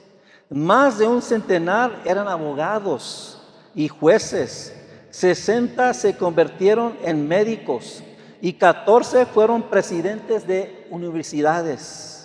[0.48, 3.40] Más de un centenar eran abogados
[3.74, 4.74] y jueces.
[5.10, 8.02] 60 se convirtieron en médicos
[8.40, 12.19] y 14 fueron presidentes de universidades.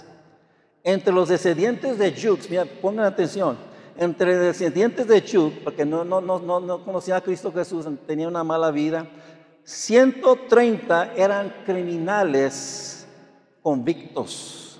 [0.88, 3.58] Entre los descendientes de Jukes, mira, pongan atención,
[3.98, 8.44] entre descendientes de Jukes, porque no, no, no, no, conocía a Cristo Jesús, tenía una
[8.44, 9.08] mala vida,
[9.64, 13.08] 130 eran criminales
[13.64, 14.80] convictos,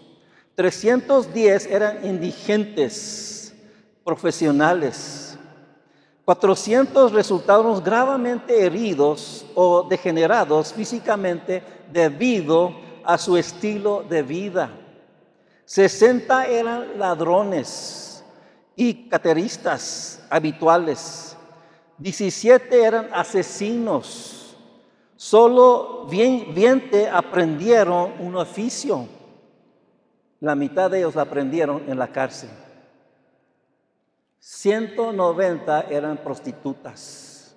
[0.54, 3.56] 310 eran indigentes
[4.04, 5.40] profesionales.
[6.24, 14.85] 400 resultaron gravemente heridos o degenerados físicamente debido a su estilo de vida.
[15.66, 18.24] 60 eran ladrones
[18.76, 21.36] y cateristas habituales.
[21.98, 24.56] 17 eran asesinos.
[25.16, 29.08] Solo 20 aprendieron un oficio.
[30.40, 32.50] La mitad de ellos aprendieron en la cárcel.
[34.40, 37.56] 190 eran prostitutas.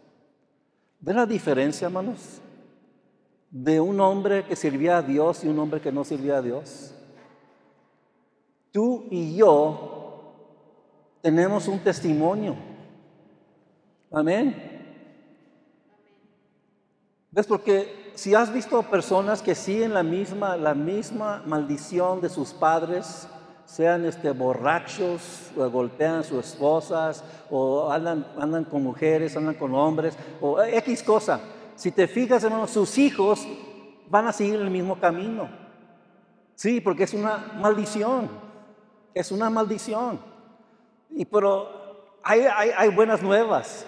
[1.01, 2.41] ¿Ven la diferencia, hermanos?
[3.51, 6.95] De un hombre que servía a Dios y un hombre que no servía a Dios.
[8.73, 9.99] Tú y yo
[11.21, 12.57] tenemos un testimonio.
[14.11, 14.79] Amén.
[17.31, 17.47] ¿Ves?
[17.47, 23.29] Porque si has visto personas que siguen la misma, la misma maldición de sus padres,
[23.65, 30.17] sean este, borrachos, golpean a sus esposas, o andan, andan con mujeres, andan con hombres,
[30.41, 31.41] o X cosa.
[31.77, 33.47] Si te fijas, hermanos, sus hijos
[34.09, 35.49] van a seguir el mismo camino.
[36.55, 38.48] Sí, porque es una maldición.
[39.19, 40.21] Es una maldición.
[41.11, 43.85] Y pero hay, hay, hay buenas nuevas.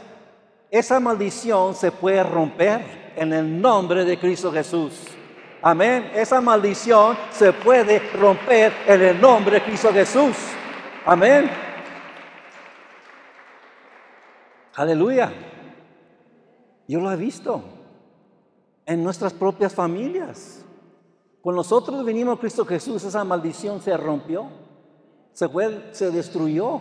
[0.72, 4.92] Esa maldición se puede romper en el nombre de Cristo Jesús.
[5.62, 6.10] Amén.
[6.16, 10.34] Esa maldición se puede romper en el nombre de Cristo Jesús.
[11.06, 11.48] Amén.
[14.74, 15.32] Aleluya.
[16.88, 17.62] Yo lo he visto
[18.84, 20.64] en nuestras propias familias.
[21.40, 24.59] Cuando nosotros vinimos a Cristo Jesús, esa maldición se rompió,
[25.32, 26.80] se, fue, se destruyó.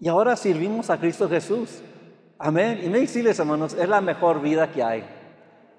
[0.00, 1.80] Y ahora servimos a Cristo Jesús.
[2.38, 2.80] Amén.
[2.84, 5.04] Y me decirles, hermanos, es la mejor vida que hay.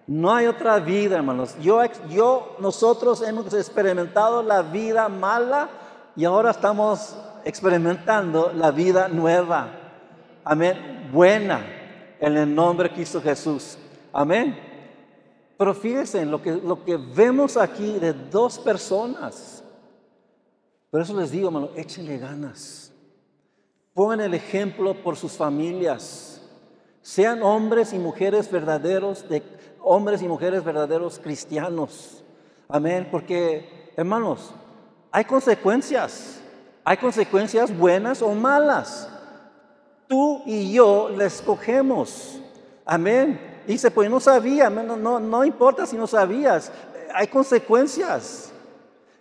[0.08, 1.56] No hay otra vida, hermanos.
[1.62, 5.70] Yo, yo, nosotros hemos experimentado la vida mala
[6.16, 9.70] y ahora estamos experimentando la vida nueva.
[10.44, 11.10] Amén.
[11.14, 11.66] Buena.
[12.20, 13.78] En el nombre de Cristo Jesús.
[14.12, 14.58] Amén.
[15.58, 19.59] Pero fíjense en lo que, lo que vemos aquí de dos personas.
[20.92, 22.92] Por eso les digo, hermano, échenle ganas.
[23.94, 26.42] Pongan el ejemplo por sus familias.
[27.02, 29.44] Sean hombres y mujeres verdaderos de
[29.82, 32.24] hombres y mujeres verdaderos cristianos.
[32.68, 34.52] Amén, porque hermanos,
[35.12, 36.42] hay consecuencias.
[36.84, 39.10] Hay consecuencias buenas o malas.
[40.08, 42.40] Tú y yo les escogemos.
[42.86, 43.62] Amén.
[43.68, 46.72] Dice, pues no sabía, no, no, no importa si no sabías,
[47.14, 48.49] hay consecuencias.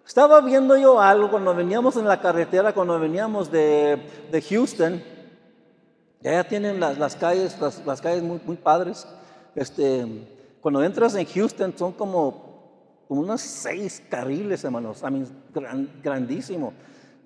[0.08, 4.00] Estaba viendo yo algo cuando veníamos en la carretera, cuando veníamos de,
[4.32, 5.02] de Houston,
[6.22, 9.06] ya tienen las, las calles, las, las calles muy, muy padres.
[9.54, 10.06] Este,
[10.62, 15.10] cuando entras en Houston son como, como unos seis carriles, hermanos, a
[16.02, 16.72] grandísimo.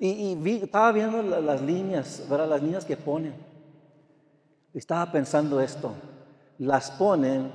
[0.01, 2.49] Y, estaba viendo las líneas, ¿verdad?
[2.49, 3.35] las líneas que ponen.
[4.75, 5.93] Estaba pensando esto,
[6.59, 7.53] las ponen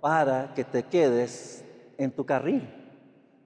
[0.00, 1.64] para que te quedes
[1.96, 2.68] en tu carril.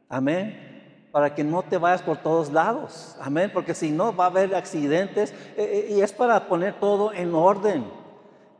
[0.08, 0.69] Amén
[1.12, 3.16] para que no te vayas por todos lados.
[3.20, 7.12] Amén, porque si no va a haber accidentes eh, eh, y es para poner todo
[7.12, 8.00] en orden.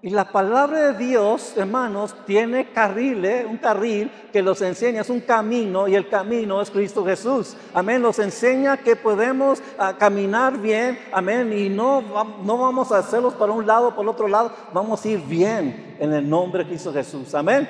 [0.03, 3.45] Y la palabra de Dios, hermanos, tiene carril, ¿eh?
[3.47, 7.55] un carril que los enseña, es un camino y el camino es Cristo Jesús.
[7.75, 12.03] Amén, nos enseña que podemos ah, caminar bien, amén, y no,
[12.43, 15.97] no vamos a hacerlos para un lado, por el otro lado, vamos a ir bien
[15.99, 17.35] en el nombre de Cristo Jesús.
[17.35, 17.69] Amén.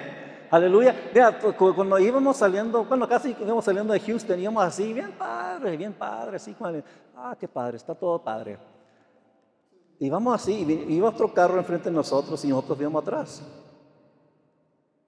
[0.51, 1.11] Aleluya.
[1.15, 5.93] Mira, cuando íbamos saliendo, bueno, casi íbamos saliendo de Houston, íbamos así, bien padre, bien
[5.93, 6.57] padre, así,
[7.17, 8.59] ah, qué padre, está todo padre.
[10.01, 13.43] Y vamos así, iba otro carro enfrente de nosotros y nosotros íbamos atrás.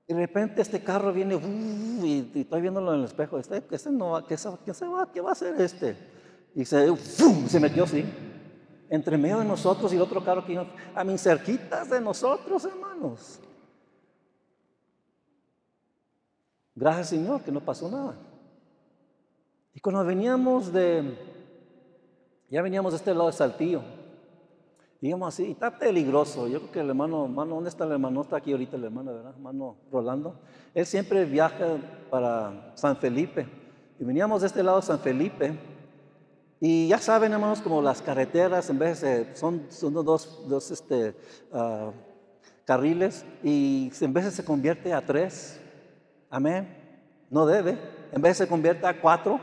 [0.07, 4.11] Y de repente este carro viene, y, estoy viéndolo en el espejo, este, este no
[4.11, 5.11] va, ¿qué, se va?
[5.13, 5.97] ¿Qué va a hacer este?
[6.55, 6.95] Y se,
[7.49, 8.05] se metió así,
[8.91, 12.65] entre medio de nosotros y el otro carro que iba, a mí cerquitas de nosotros,
[12.65, 13.41] hermanos.
[16.75, 18.15] Gracias Señor que no pasó nada.
[19.75, 21.17] Y cuando veníamos de,
[22.51, 23.83] ya veníamos de este lado de Saltillo,
[25.01, 26.47] digamos así, está peligroso.
[26.47, 28.23] Yo creo que el hermano, hermano, ¿dónde está el hermano?
[28.23, 29.33] Está aquí ahorita el hermano, ¿verdad?
[29.35, 30.37] Hermano Rolando.
[30.75, 31.79] Él siempre viaja
[32.11, 33.47] para San Felipe.
[33.99, 35.59] Y veníamos de este lado de San Felipe.
[36.61, 41.17] Y ya saben, hermanos, como las carreteras, en vez de, son, son dos, dos este,
[41.51, 41.91] uh,
[42.65, 45.62] carriles, y en vez de se convierte a tres.
[46.33, 46.67] Amén.
[47.29, 47.79] No debe.
[48.11, 49.39] En vez se convierte a cuatro.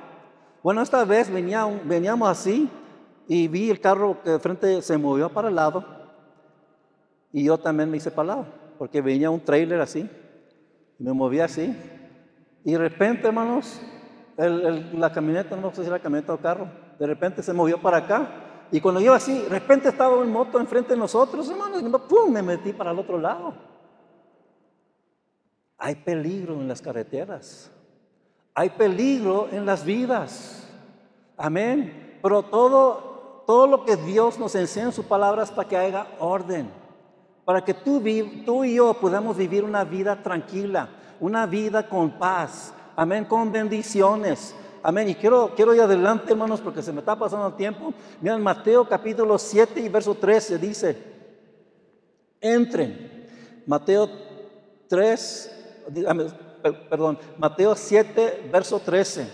[0.64, 2.68] Bueno, esta vez venía, veníamos así
[3.28, 5.86] y vi el carro que de frente se movió para el lado
[7.32, 8.46] y yo también me hice para el lado,
[8.80, 10.10] porque venía un trailer así,
[10.98, 11.78] me movía así.
[12.66, 13.80] Y de repente, hermanos,
[14.36, 16.68] la camioneta, no sé si era camioneta o carro,
[16.98, 18.28] de repente se movió para acá.
[18.72, 22.32] Y cuando yo así, de repente estaba un moto enfrente de nosotros, hermanos, y ¡pum!
[22.32, 23.69] me metí para el otro lado.
[25.80, 27.72] Hay peligro en las carreteras.
[28.54, 30.68] Hay peligro en las vidas.
[31.38, 32.20] Amén.
[32.22, 33.10] Pero todo
[33.50, 36.70] todo lo que Dios nos enseña en su palabra es para que haya orden,
[37.44, 38.00] para que tú,
[38.46, 40.88] tú y yo podamos vivir una vida tranquila,
[41.20, 44.54] una vida con paz, amén, con bendiciones.
[44.84, 45.10] Amén.
[45.10, 47.92] Y quiero, quiero ir adelante, hermanos, porque se me está pasando el tiempo.
[48.22, 51.04] Miren, Mateo capítulo 7 y verso 13 dice,
[52.40, 53.26] entren.
[53.66, 54.08] Mateo
[54.88, 55.59] 3,
[56.90, 59.28] perdón, Mateo 7, verso 13.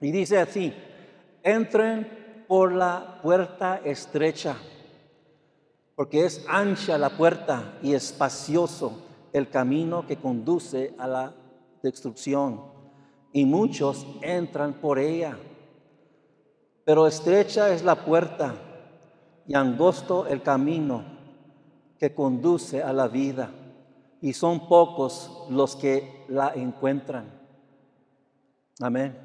[0.00, 0.72] Y dice así,
[1.42, 4.56] entren por la puerta estrecha,
[5.94, 9.02] porque es ancha la puerta y espacioso
[9.32, 11.34] el camino que conduce a la
[11.82, 12.62] destrucción,
[13.32, 15.36] y muchos entran por ella.
[16.84, 18.54] Pero estrecha es la puerta
[19.46, 21.04] y angosto el camino
[21.98, 23.50] que conduce a la vida,
[24.26, 27.30] y son pocos los que la encuentran.
[28.80, 29.16] Amén.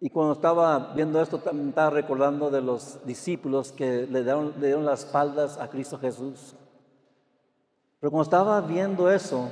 [0.00, 4.68] Y cuando estaba viendo esto, también estaba recordando de los discípulos que le dieron, le
[4.68, 6.54] dieron las espaldas a Cristo Jesús.
[7.98, 9.48] Pero cuando estaba viendo eso,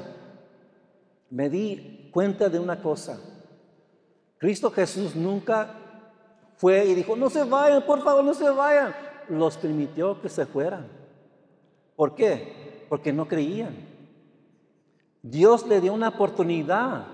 [1.30, 3.18] me di cuenta de una cosa.
[4.38, 5.74] Cristo Jesús nunca
[6.59, 8.94] fue y dijo, no se vayan, por favor, no se vayan.
[9.28, 10.86] Los permitió que se fueran.
[11.96, 12.86] ¿Por qué?
[12.88, 13.93] Porque no creían.
[15.25, 17.07] Dios le dio una oportunidad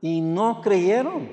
[0.00, 1.28] y no creyeron.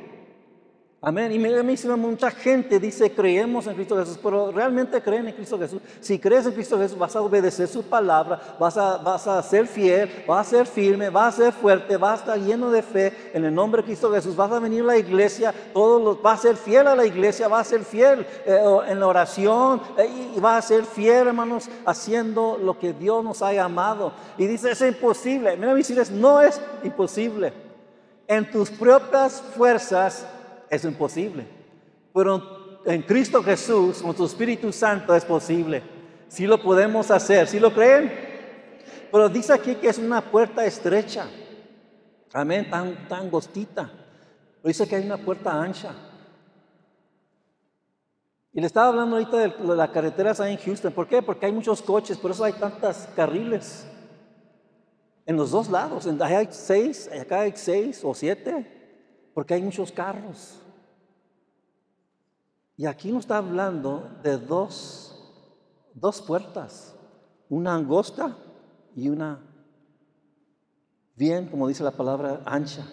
[1.07, 1.31] Amén.
[1.31, 5.79] Y dice mucha gente dice creemos en Cristo Jesús, pero realmente creen en Cristo Jesús.
[5.99, 9.67] Si crees en Cristo Jesús, vas a obedecer su palabra, vas a, vas a ser
[9.67, 13.13] fiel, vas a ser firme, vas a ser fuerte, vas a estar lleno de fe
[13.35, 14.35] en el nombre de Cristo Jesús.
[14.35, 17.47] Vas a venir a la iglesia, todos los, vas a ser fiel a la iglesia,
[17.47, 21.69] vas a ser fiel eh, en la oración eh, y vas a ser fiel, hermanos,
[21.85, 24.11] haciendo lo que Dios nos ha llamado.
[24.39, 25.55] Y dice, es imposible.
[25.55, 27.53] Mira, mis hijos, no es imposible.
[28.27, 30.25] En tus propias fuerzas
[30.75, 31.45] es imposible.
[32.13, 35.83] Pero en Cristo Jesús, con su Espíritu Santo, es posible.
[36.27, 38.11] Si lo podemos hacer, si lo creen?
[39.11, 41.27] Pero dice aquí que es una puerta estrecha.
[42.33, 43.91] Amén, tan, tan gostita.
[44.61, 45.93] Pero dice que hay una puerta ancha.
[48.51, 50.93] Y le estaba hablando ahorita de la carretera ahí en Houston.
[50.93, 51.21] ¿Por qué?
[51.21, 53.85] Porque hay muchos coches, por eso hay tantas carriles.
[55.25, 56.07] En los dos lados.
[56.07, 58.75] Allá hay seis, acá hay seis o siete
[59.35, 60.61] porque hay muchos carros.
[62.77, 65.33] Y aquí nos está hablando de dos,
[65.93, 66.95] dos puertas,
[67.49, 68.35] una angosta
[68.95, 69.39] y una
[71.15, 72.85] bien, como dice la palabra, ancha.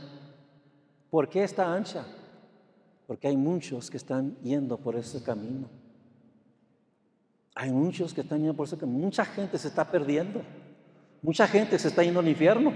[1.11, 2.07] ¿Por qué está ancha?
[3.07, 5.69] Porque hay muchos que están yendo por ese camino.
[7.55, 8.99] Hay muchos que están yendo por ese camino.
[8.99, 10.43] Mucha gente se está perdiendo.
[11.21, 12.73] Mucha gente se está yendo al infierno.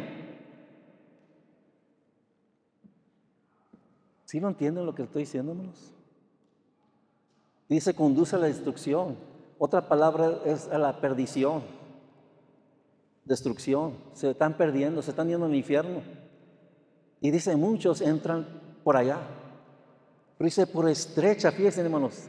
[4.24, 5.54] ¿Sí no entienden lo que estoy diciendo,
[7.68, 9.16] Dice, conduce a la destrucción.
[9.58, 11.62] Otra palabra es a la perdición.
[13.24, 13.94] Destrucción.
[14.12, 16.02] Se están perdiendo, se están yendo al infierno.
[17.20, 18.46] Y dice, muchos entran
[18.84, 19.18] por allá.
[20.38, 22.28] Pero dice, por estrecha, fíjense hermanos,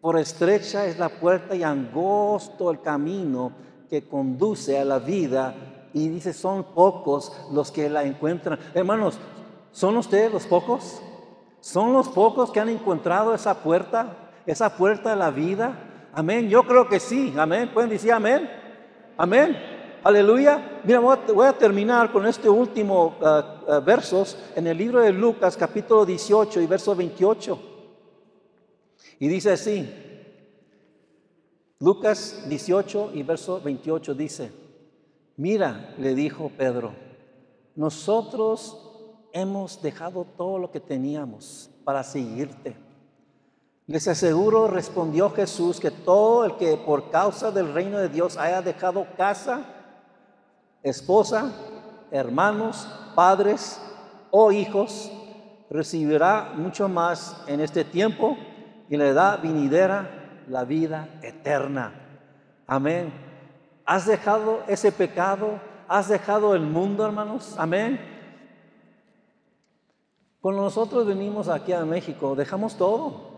[0.00, 3.52] por estrecha es la puerta y angosto el camino
[3.88, 5.54] que conduce a la vida.
[5.92, 8.58] Y dice, son pocos los que la encuentran.
[8.74, 9.18] Hermanos,
[9.72, 11.02] ¿son ustedes los pocos?
[11.60, 16.08] Son los pocos que han encontrado esa puerta, esa puerta de la vida.
[16.12, 16.48] Amén.
[16.48, 17.34] Yo creo que sí.
[17.36, 17.70] Amén.
[17.72, 18.50] ¿Pueden decir amén?
[19.16, 19.56] Amén.
[20.02, 20.80] Aleluya.
[20.84, 25.56] Mira, voy a, terminar con este último uh, uh, versos en el libro de Lucas,
[25.56, 27.58] capítulo 18 y verso 28.
[29.18, 29.86] Y dice así,
[31.78, 34.50] Lucas 18 y verso 28 dice,
[35.36, 36.92] mira, le dijo Pedro,
[37.74, 38.90] nosotros
[39.32, 42.76] hemos dejado todo lo que teníamos para seguirte.
[43.90, 48.62] Les aseguro, respondió Jesús, que todo el que por causa del reino de Dios haya
[48.62, 49.64] dejado casa,
[50.84, 51.50] esposa,
[52.12, 52.86] hermanos,
[53.16, 53.82] padres
[54.30, 55.10] o hijos,
[55.70, 58.38] recibirá mucho más en este tiempo
[58.88, 61.92] y le da venidera la vida eterna.
[62.68, 63.12] Amén.
[63.84, 65.58] ¿Has dejado ese pecado?
[65.88, 67.56] ¿Has dejado el mundo, hermanos?
[67.58, 68.00] Amén.
[70.40, 73.29] Cuando nosotros venimos aquí a México, dejamos todo.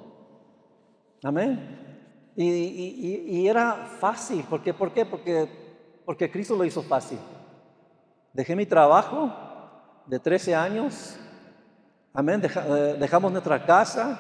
[1.23, 1.83] Amén.
[2.37, 4.45] Y, era fácil.
[4.45, 4.75] ¿Por qué?
[4.75, 5.07] ¿Por qué?
[5.07, 5.49] Porque,
[6.05, 7.19] porque Cristo lo hizo fácil.
[8.33, 9.31] Dejé mi trabajo
[10.07, 11.17] de 13 años.
[12.13, 12.43] Amén.
[12.45, 14.19] Eh, dejamos nuestra casa.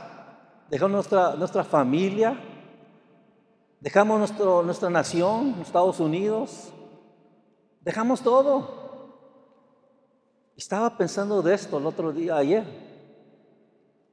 [0.70, 2.38] Dejamos nuestra, nuestra familia.
[3.80, 6.72] Dejamos nuestro, nuestra nación, Estados Unidos.
[7.80, 8.82] Dejamos todo.
[10.57, 12.64] Estaba pensando de esto el otro día, ayer.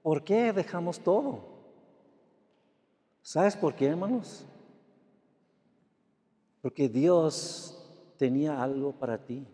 [0.01, 1.48] ¿Por qué dejamos todo?
[3.21, 4.45] ¿Sabes por qué, hermanos?
[6.61, 9.47] Porque Dios tenía algo para ti.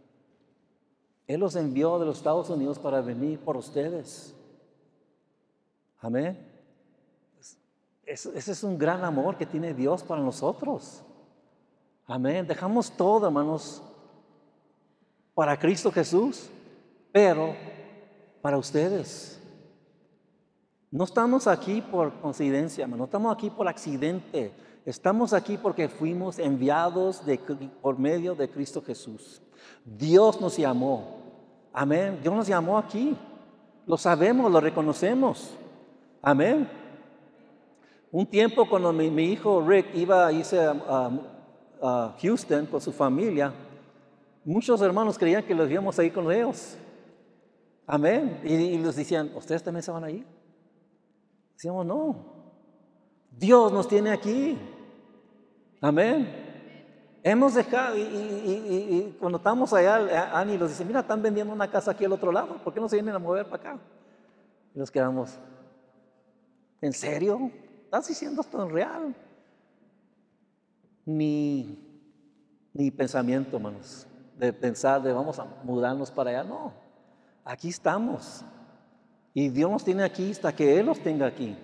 [1.27, 4.35] Él los envió de los Estados Unidos para venir por ustedes.
[5.99, 6.51] Amén.
[8.05, 11.01] Ese es un gran amor que tiene Dios para nosotros.
[12.05, 12.45] Amén.
[12.45, 13.81] Dejamos todo, hermanos,
[15.33, 16.49] para Cristo Jesús
[17.15, 17.55] pero
[18.41, 19.39] para ustedes.
[20.95, 24.53] No estamos aquí por coincidencia, no estamos aquí por accidente.
[24.85, 27.21] Estamos aquí porque fuimos enviados
[27.81, 29.41] por medio de Cristo Jesús.
[29.83, 31.17] Dios nos llamó.
[31.73, 32.19] Amén.
[32.21, 33.13] Dios nos llamó aquí.
[33.85, 35.53] Lo sabemos, lo reconocemos.
[36.21, 36.65] Amén.
[38.09, 43.51] Un tiempo cuando mi, hijo Rick iba a irse a, Houston con su familia,
[44.45, 46.77] muchos hermanos creían que los íbamos a con ellos.
[47.85, 48.39] Amén.
[48.45, 50.34] Y, les decían, ¿ustedes también se van a ir?
[51.55, 52.15] Decíamos, no.
[53.31, 54.55] Dios nos tiene aquí.
[55.81, 56.43] Amén.
[57.23, 62.05] Hemos dejado, y, cuando estamos allá, Ani nos dice, mira, están vendiendo una casa aquí
[62.05, 63.79] al otro lado, ¿por qué no se vienen a mover para acá?
[64.75, 65.39] Y nos quedamos,
[66.81, 67.49] ¿en serio?
[67.83, 69.15] ¿Estás diciendo esto en real?
[71.03, 71.79] Ni,
[72.73, 74.05] ni pensamiento, hermanos,
[74.37, 76.85] de pensar de vamos a mudarnos para allá, no
[77.45, 78.43] aquí estamos.
[79.35, 81.57] Y Dios nos tiene aquí hasta que Él nos tenga aquí.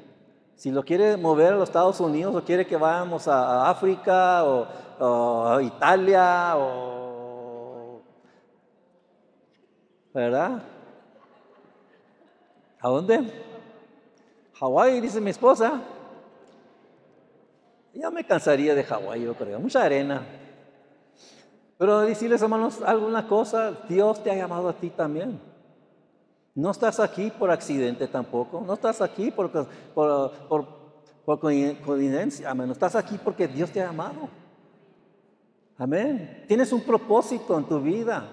[0.58, 5.48] Si lo quiere mover a los Estados Unidos o quiere que vayamos a, África o,
[5.48, 8.02] a Italia o...
[10.14, 10.62] ¿Verdad?
[12.82, 13.22] ¿A dónde?
[14.60, 15.82] Hawái, dice mi esposa.
[17.94, 19.62] Ya me cansaría de Hawái, yo creo.
[19.62, 20.26] Mucha arena.
[21.78, 25.51] Pero decirles, hermanos, alguna cosa, Dios te ha llamado a ti también.
[26.54, 29.50] No estás aquí por accidente tampoco, no estás aquí por,
[29.94, 30.68] por, por,
[31.26, 32.68] por coincidencia, amén.
[32.68, 34.30] No estás aquí porque Dios te ha amado.
[35.78, 36.44] Amén.
[36.48, 38.30] Tienes un propósito en tu vida.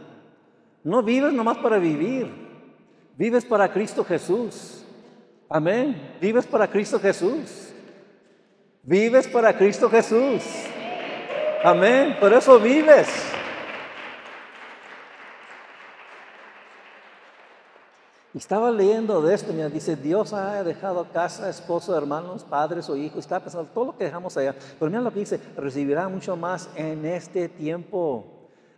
[0.82, 2.30] No vives nomás para vivir,
[3.16, 4.84] vives para Cristo Jesús.
[5.48, 6.16] Amén.
[6.20, 7.72] Vives para Cristo Jesús.
[8.82, 10.42] Vives para Cristo Jesús.
[11.64, 12.16] Amén.
[12.20, 13.08] Por eso vives.
[18.34, 23.20] Estaba leyendo de esto, mira, dice, Dios ha dejado casa, esposo, hermanos, padres o hijos,
[23.20, 24.54] estaba pensando todo lo que dejamos allá.
[24.78, 28.26] Pero mira lo que dice, recibirá mucho más en este tiempo.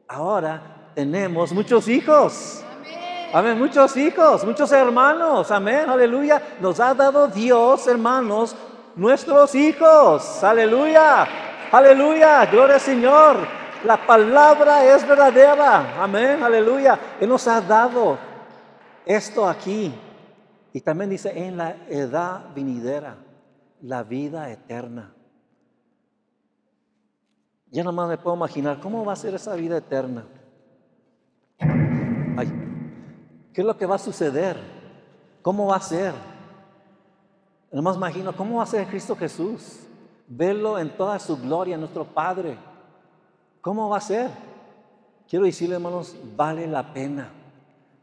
[0.07, 2.63] Ahora tenemos muchos hijos.
[3.33, 5.51] Amén, muchos hijos, muchos hermanos.
[5.51, 6.41] Amén, aleluya.
[6.61, 8.55] Nos ha dado Dios, hermanos,
[8.95, 10.43] nuestros hijos.
[10.45, 11.27] Aleluya,
[11.73, 13.37] aleluya, gloria al Señor.
[13.85, 15.95] La palabra es verdadera.
[16.01, 16.99] Amén, aleluya.
[17.21, 18.30] Él nos ha dado
[19.07, 19.93] esto aquí.
[20.73, 23.17] Y también dice en la edad venidera,
[23.83, 25.13] la vida eterna.
[27.71, 30.27] Ya nomás me puedo imaginar cómo va a ser esa vida eterna.
[32.37, 32.53] Ay,
[33.53, 34.57] ¿Qué es lo que va a suceder?
[35.43, 36.15] ¿Cómo va a ser?
[37.73, 39.81] Nomás imagino cómo va a ser Cristo Jesús.
[40.29, 42.57] Verlo en toda su gloria, nuestro Padre.
[43.61, 44.31] ¿Cómo va a ser?
[45.29, 47.40] Quiero decirle, hermanos, vale la pena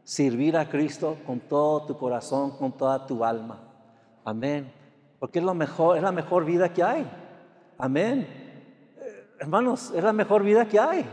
[0.07, 3.59] servir a Cristo con todo tu corazón, con toda tu alma.
[4.23, 4.71] Amén.
[5.19, 7.05] Porque es lo mejor, es la mejor vida que hay.
[7.77, 8.25] Amén.
[9.01, 11.05] Eh, hermanos, es la mejor vida que hay.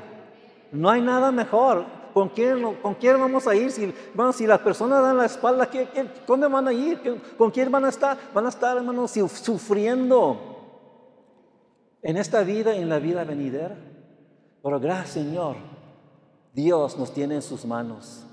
[0.71, 1.85] No hay nada mejor.
[2.15, 3.73] ¿Con quién, ¿Con quién vamos a ir?
[3.73, 3.93] Si,
[4.35, 5.89] si las personas dan la espalda, ¿qué,
[6.25, 7.21] dónde van a ir?
[7.37, 8.17] ¿Con quién van a estar?
[8.33, 10.39] Van a estar, hermanos, sufriendo
[12.01, 13.77] en esta vida y en la vida venidera.
[14.63, 15.57] Pero gracias, Señor,
[16.53, 18.25] Dios nos tiene en sus manos.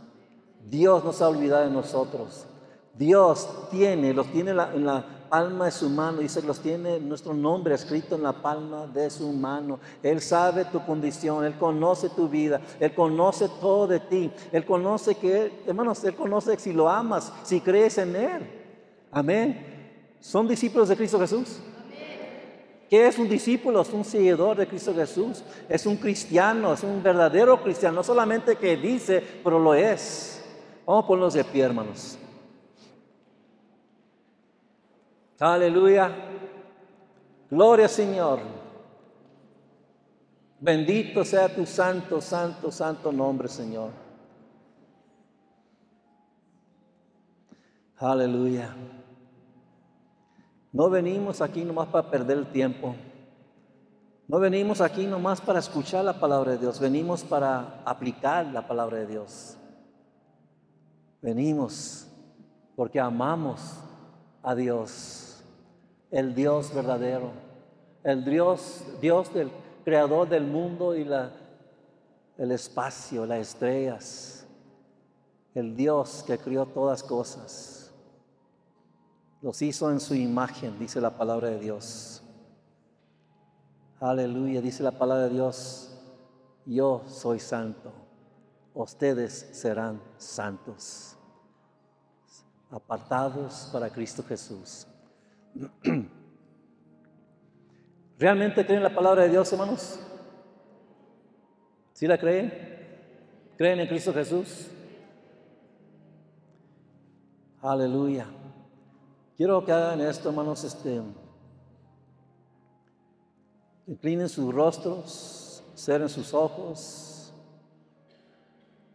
[0.70, 2.45] Dios no se ha olvidado de nosotros.
[2.93, 7.74] Dios tiene, los tiene en la palma de su mano, dice, los tiene nuestro nombre
[7.74, 9.80] escrito en la palma de su mano.
[10.03, 14.30] Él sabe tu condición, Él conoce tu vida, Él conoce todo de ti.
[14.51, 18.51] Él conoce que, hermanos, Él conoce si lo amas, si crees en Él.
[19.09, 20.18] Amén.
[20.20, 21.62] ¿Son discípulos de Cristo Jesús?
[22.89, 23.84] ¿Qué es un discípulo?
[23.84, 25.45] Es un seguidor de Cristo Jesús.
[25.70, 27.95] Es un cristiano, es un verdadero cristiano.
[27.95, 30.40] No solamente que dice, pero lo es.
[30.91, 32.17] Vamos a ponernos de pie, hermanos.
[35.39, 36.13] Aleluya.
[37.49, 38.39] Gloria Señor.
[40.59, 43.91] Bendito sea tu santo, santo, santo nombre, Señor.
[47.95, 48.75] Aleluya.
[50.73, 52.97] No venimos aquí nomás para perder el tiempo.
[54.27, 56.81] No venimos aquí nomás para escuchar la palabra de Dios.
[56.81, 59.57] Venimos para aplicar la palabra de Dios.
[61.22, 62.07] Venimos
[62.76, 63.61] porque amamos
[64.41, 65.32] a Dios
[66.11, 67.32] el Dios verdadero,
[68.03, 69.49] el Dios, Dios del
[69.86, 71.32] creador del mundo y la,
[72.38, 74.45] el espacio, las estrellas,
[75.55, 77.91] el Dios que crió todas cosas.
[79.41, 82.22] Los hizo en su imagen, dice la palabra de Dios.
[83.99, 85.97] Aleluya, dice la palabra de Dios,
[86.65, 87.91] yo soy santo,
[88.74, 91.15] ustedes serán santos,
[92.69, 94.88] apartados para Cristo Jesús.
[98.17, 99.99] ¿Realmente creen la palabra de Dios, hermanos?
[101.93, 102.53] ¿Sí la creen?
[103.57, 104.69] ¿Creen en Cristo Jesús?
[107.61, 108.26] Aleluya.
[109.38, 111.01] Quiero que hagan esto, hermanos, este,
[113.88, 117.11] inclinen sus rostros, cierren sus ojos.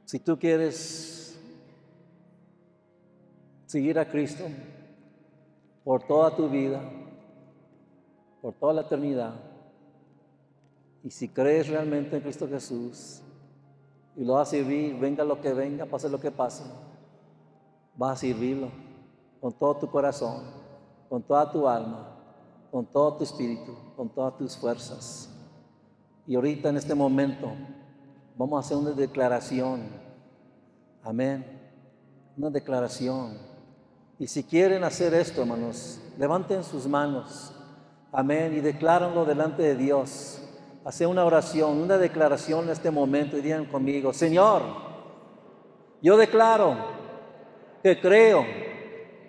[0.07, 1.37] Si tú quieres
[3.67, 4.45] seguir a Cristo,
[5.83, 6.81] por toda tu vida,
[8.41, 9.35] por toda la eternidad.
[11.03, 13.21] Y si crees realmente en Cristo Jesús
[14.17, 16.63] y lo vas a servir, venga lo que venga, pase lo que pase,
[17.97, 18.71] vas a servirlo
[19.41, 20.45] con todo tu corazón,
[21.09, 22.17] con toda tu alma,
[22.71, 25.31] con todo tu espíritu, con todas tus fuerzas.
[26.29, 27.51] Y ahorita en este momento
[28.37, 29.89] vamos a hacer una declaración.
[31.03, 31.45] Amén.
[32.37, 33.57] Una declaración
[34.19, 37.53] y si quieren hacer esto, hermanos, levanten sus manos.
[38.13, 38.55] Amén.
[38.57, 40.43] Y declárenlo delante de Dios.
[40.85, 44.63] Hacer una oración, una declaración en este momento y digan conmigo, Señor,
[46.01, 46.77] yo declaro
[47.83, 48.47] que creo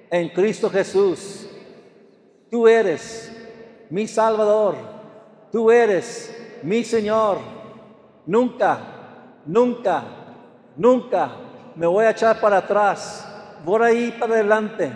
[0.10, 1.50] en Cristo Jesús.
[2.50, 3.30] Tú eres
[3.90, 4.76] mi Salvador.
[5.52, 6.34] Tú eres
[6.64, 7.40] mi Señor.
[8.26, 8.97] Nunca,
[9.48, 10.04] nunca,
[10.76, 11.32] nunca
[11.76, 13.28] me voy a echar para atrás
[13.66, 14.92] por ahí para adelante.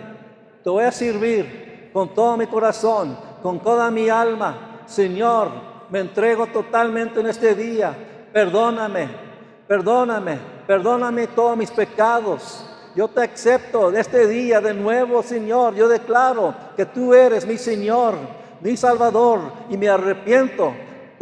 [0.62, 4.82] Te voy a servir con todo mi corazón, con toda mi alma.
[4.86, 5.50] Señor,
[5.90, 7.94] me entrego totalmente en este día.
[8.32, 9.08] Perdóname,
[9.66, 12.66] perdóname, perdóname todos mis pecados.
[12.94, 15.74] Yo te acepto de este día de nuevo, Señor.
[15.74, 18.14] Yo declaro que tú eres mi Señor,
[18.60, 19.40] mi Salvador,
[19.70, 20.72] y me arrepiento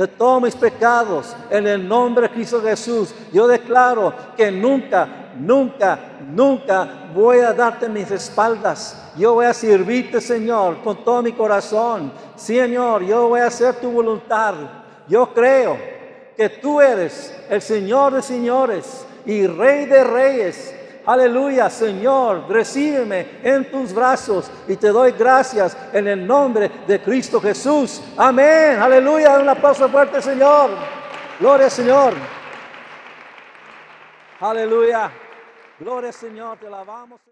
[0.01, 3.15] de todos mis pecados en el nombre de Cristo Jesús.
[3.35, 9.13] Yo declaro que nunca, nunca, nunca voy a darte mis espaldas.
[9.19, 12.11] Yo voy a servirte, Señor, con todo mi corazón.
[12.35, 14.55] Señor, yo voy a hacer tu voluntad.
[15.07, 15.77] Yo creo
[16.35, 20.75] que tú eres el Señor de señores y Rey de reyes
[21.07, 27.41] Aleluya, Señor, recíbeme en tus brazos y te doy gracias en el nombre de Cristo
[27.41, 28.03] Jesús.
[28.17, 28.79] Amén.
[28.81, 29.39] Aleluya.
[29.39, 30.71] Un aplauso fuerte, Señor.
[31.39, 32.15] Gloria, Señor.
[34.41, 35.11] Aleluya.
[35.79, 36.59] Gloria, Señor.
[36.59, 37.21] Te alabamos.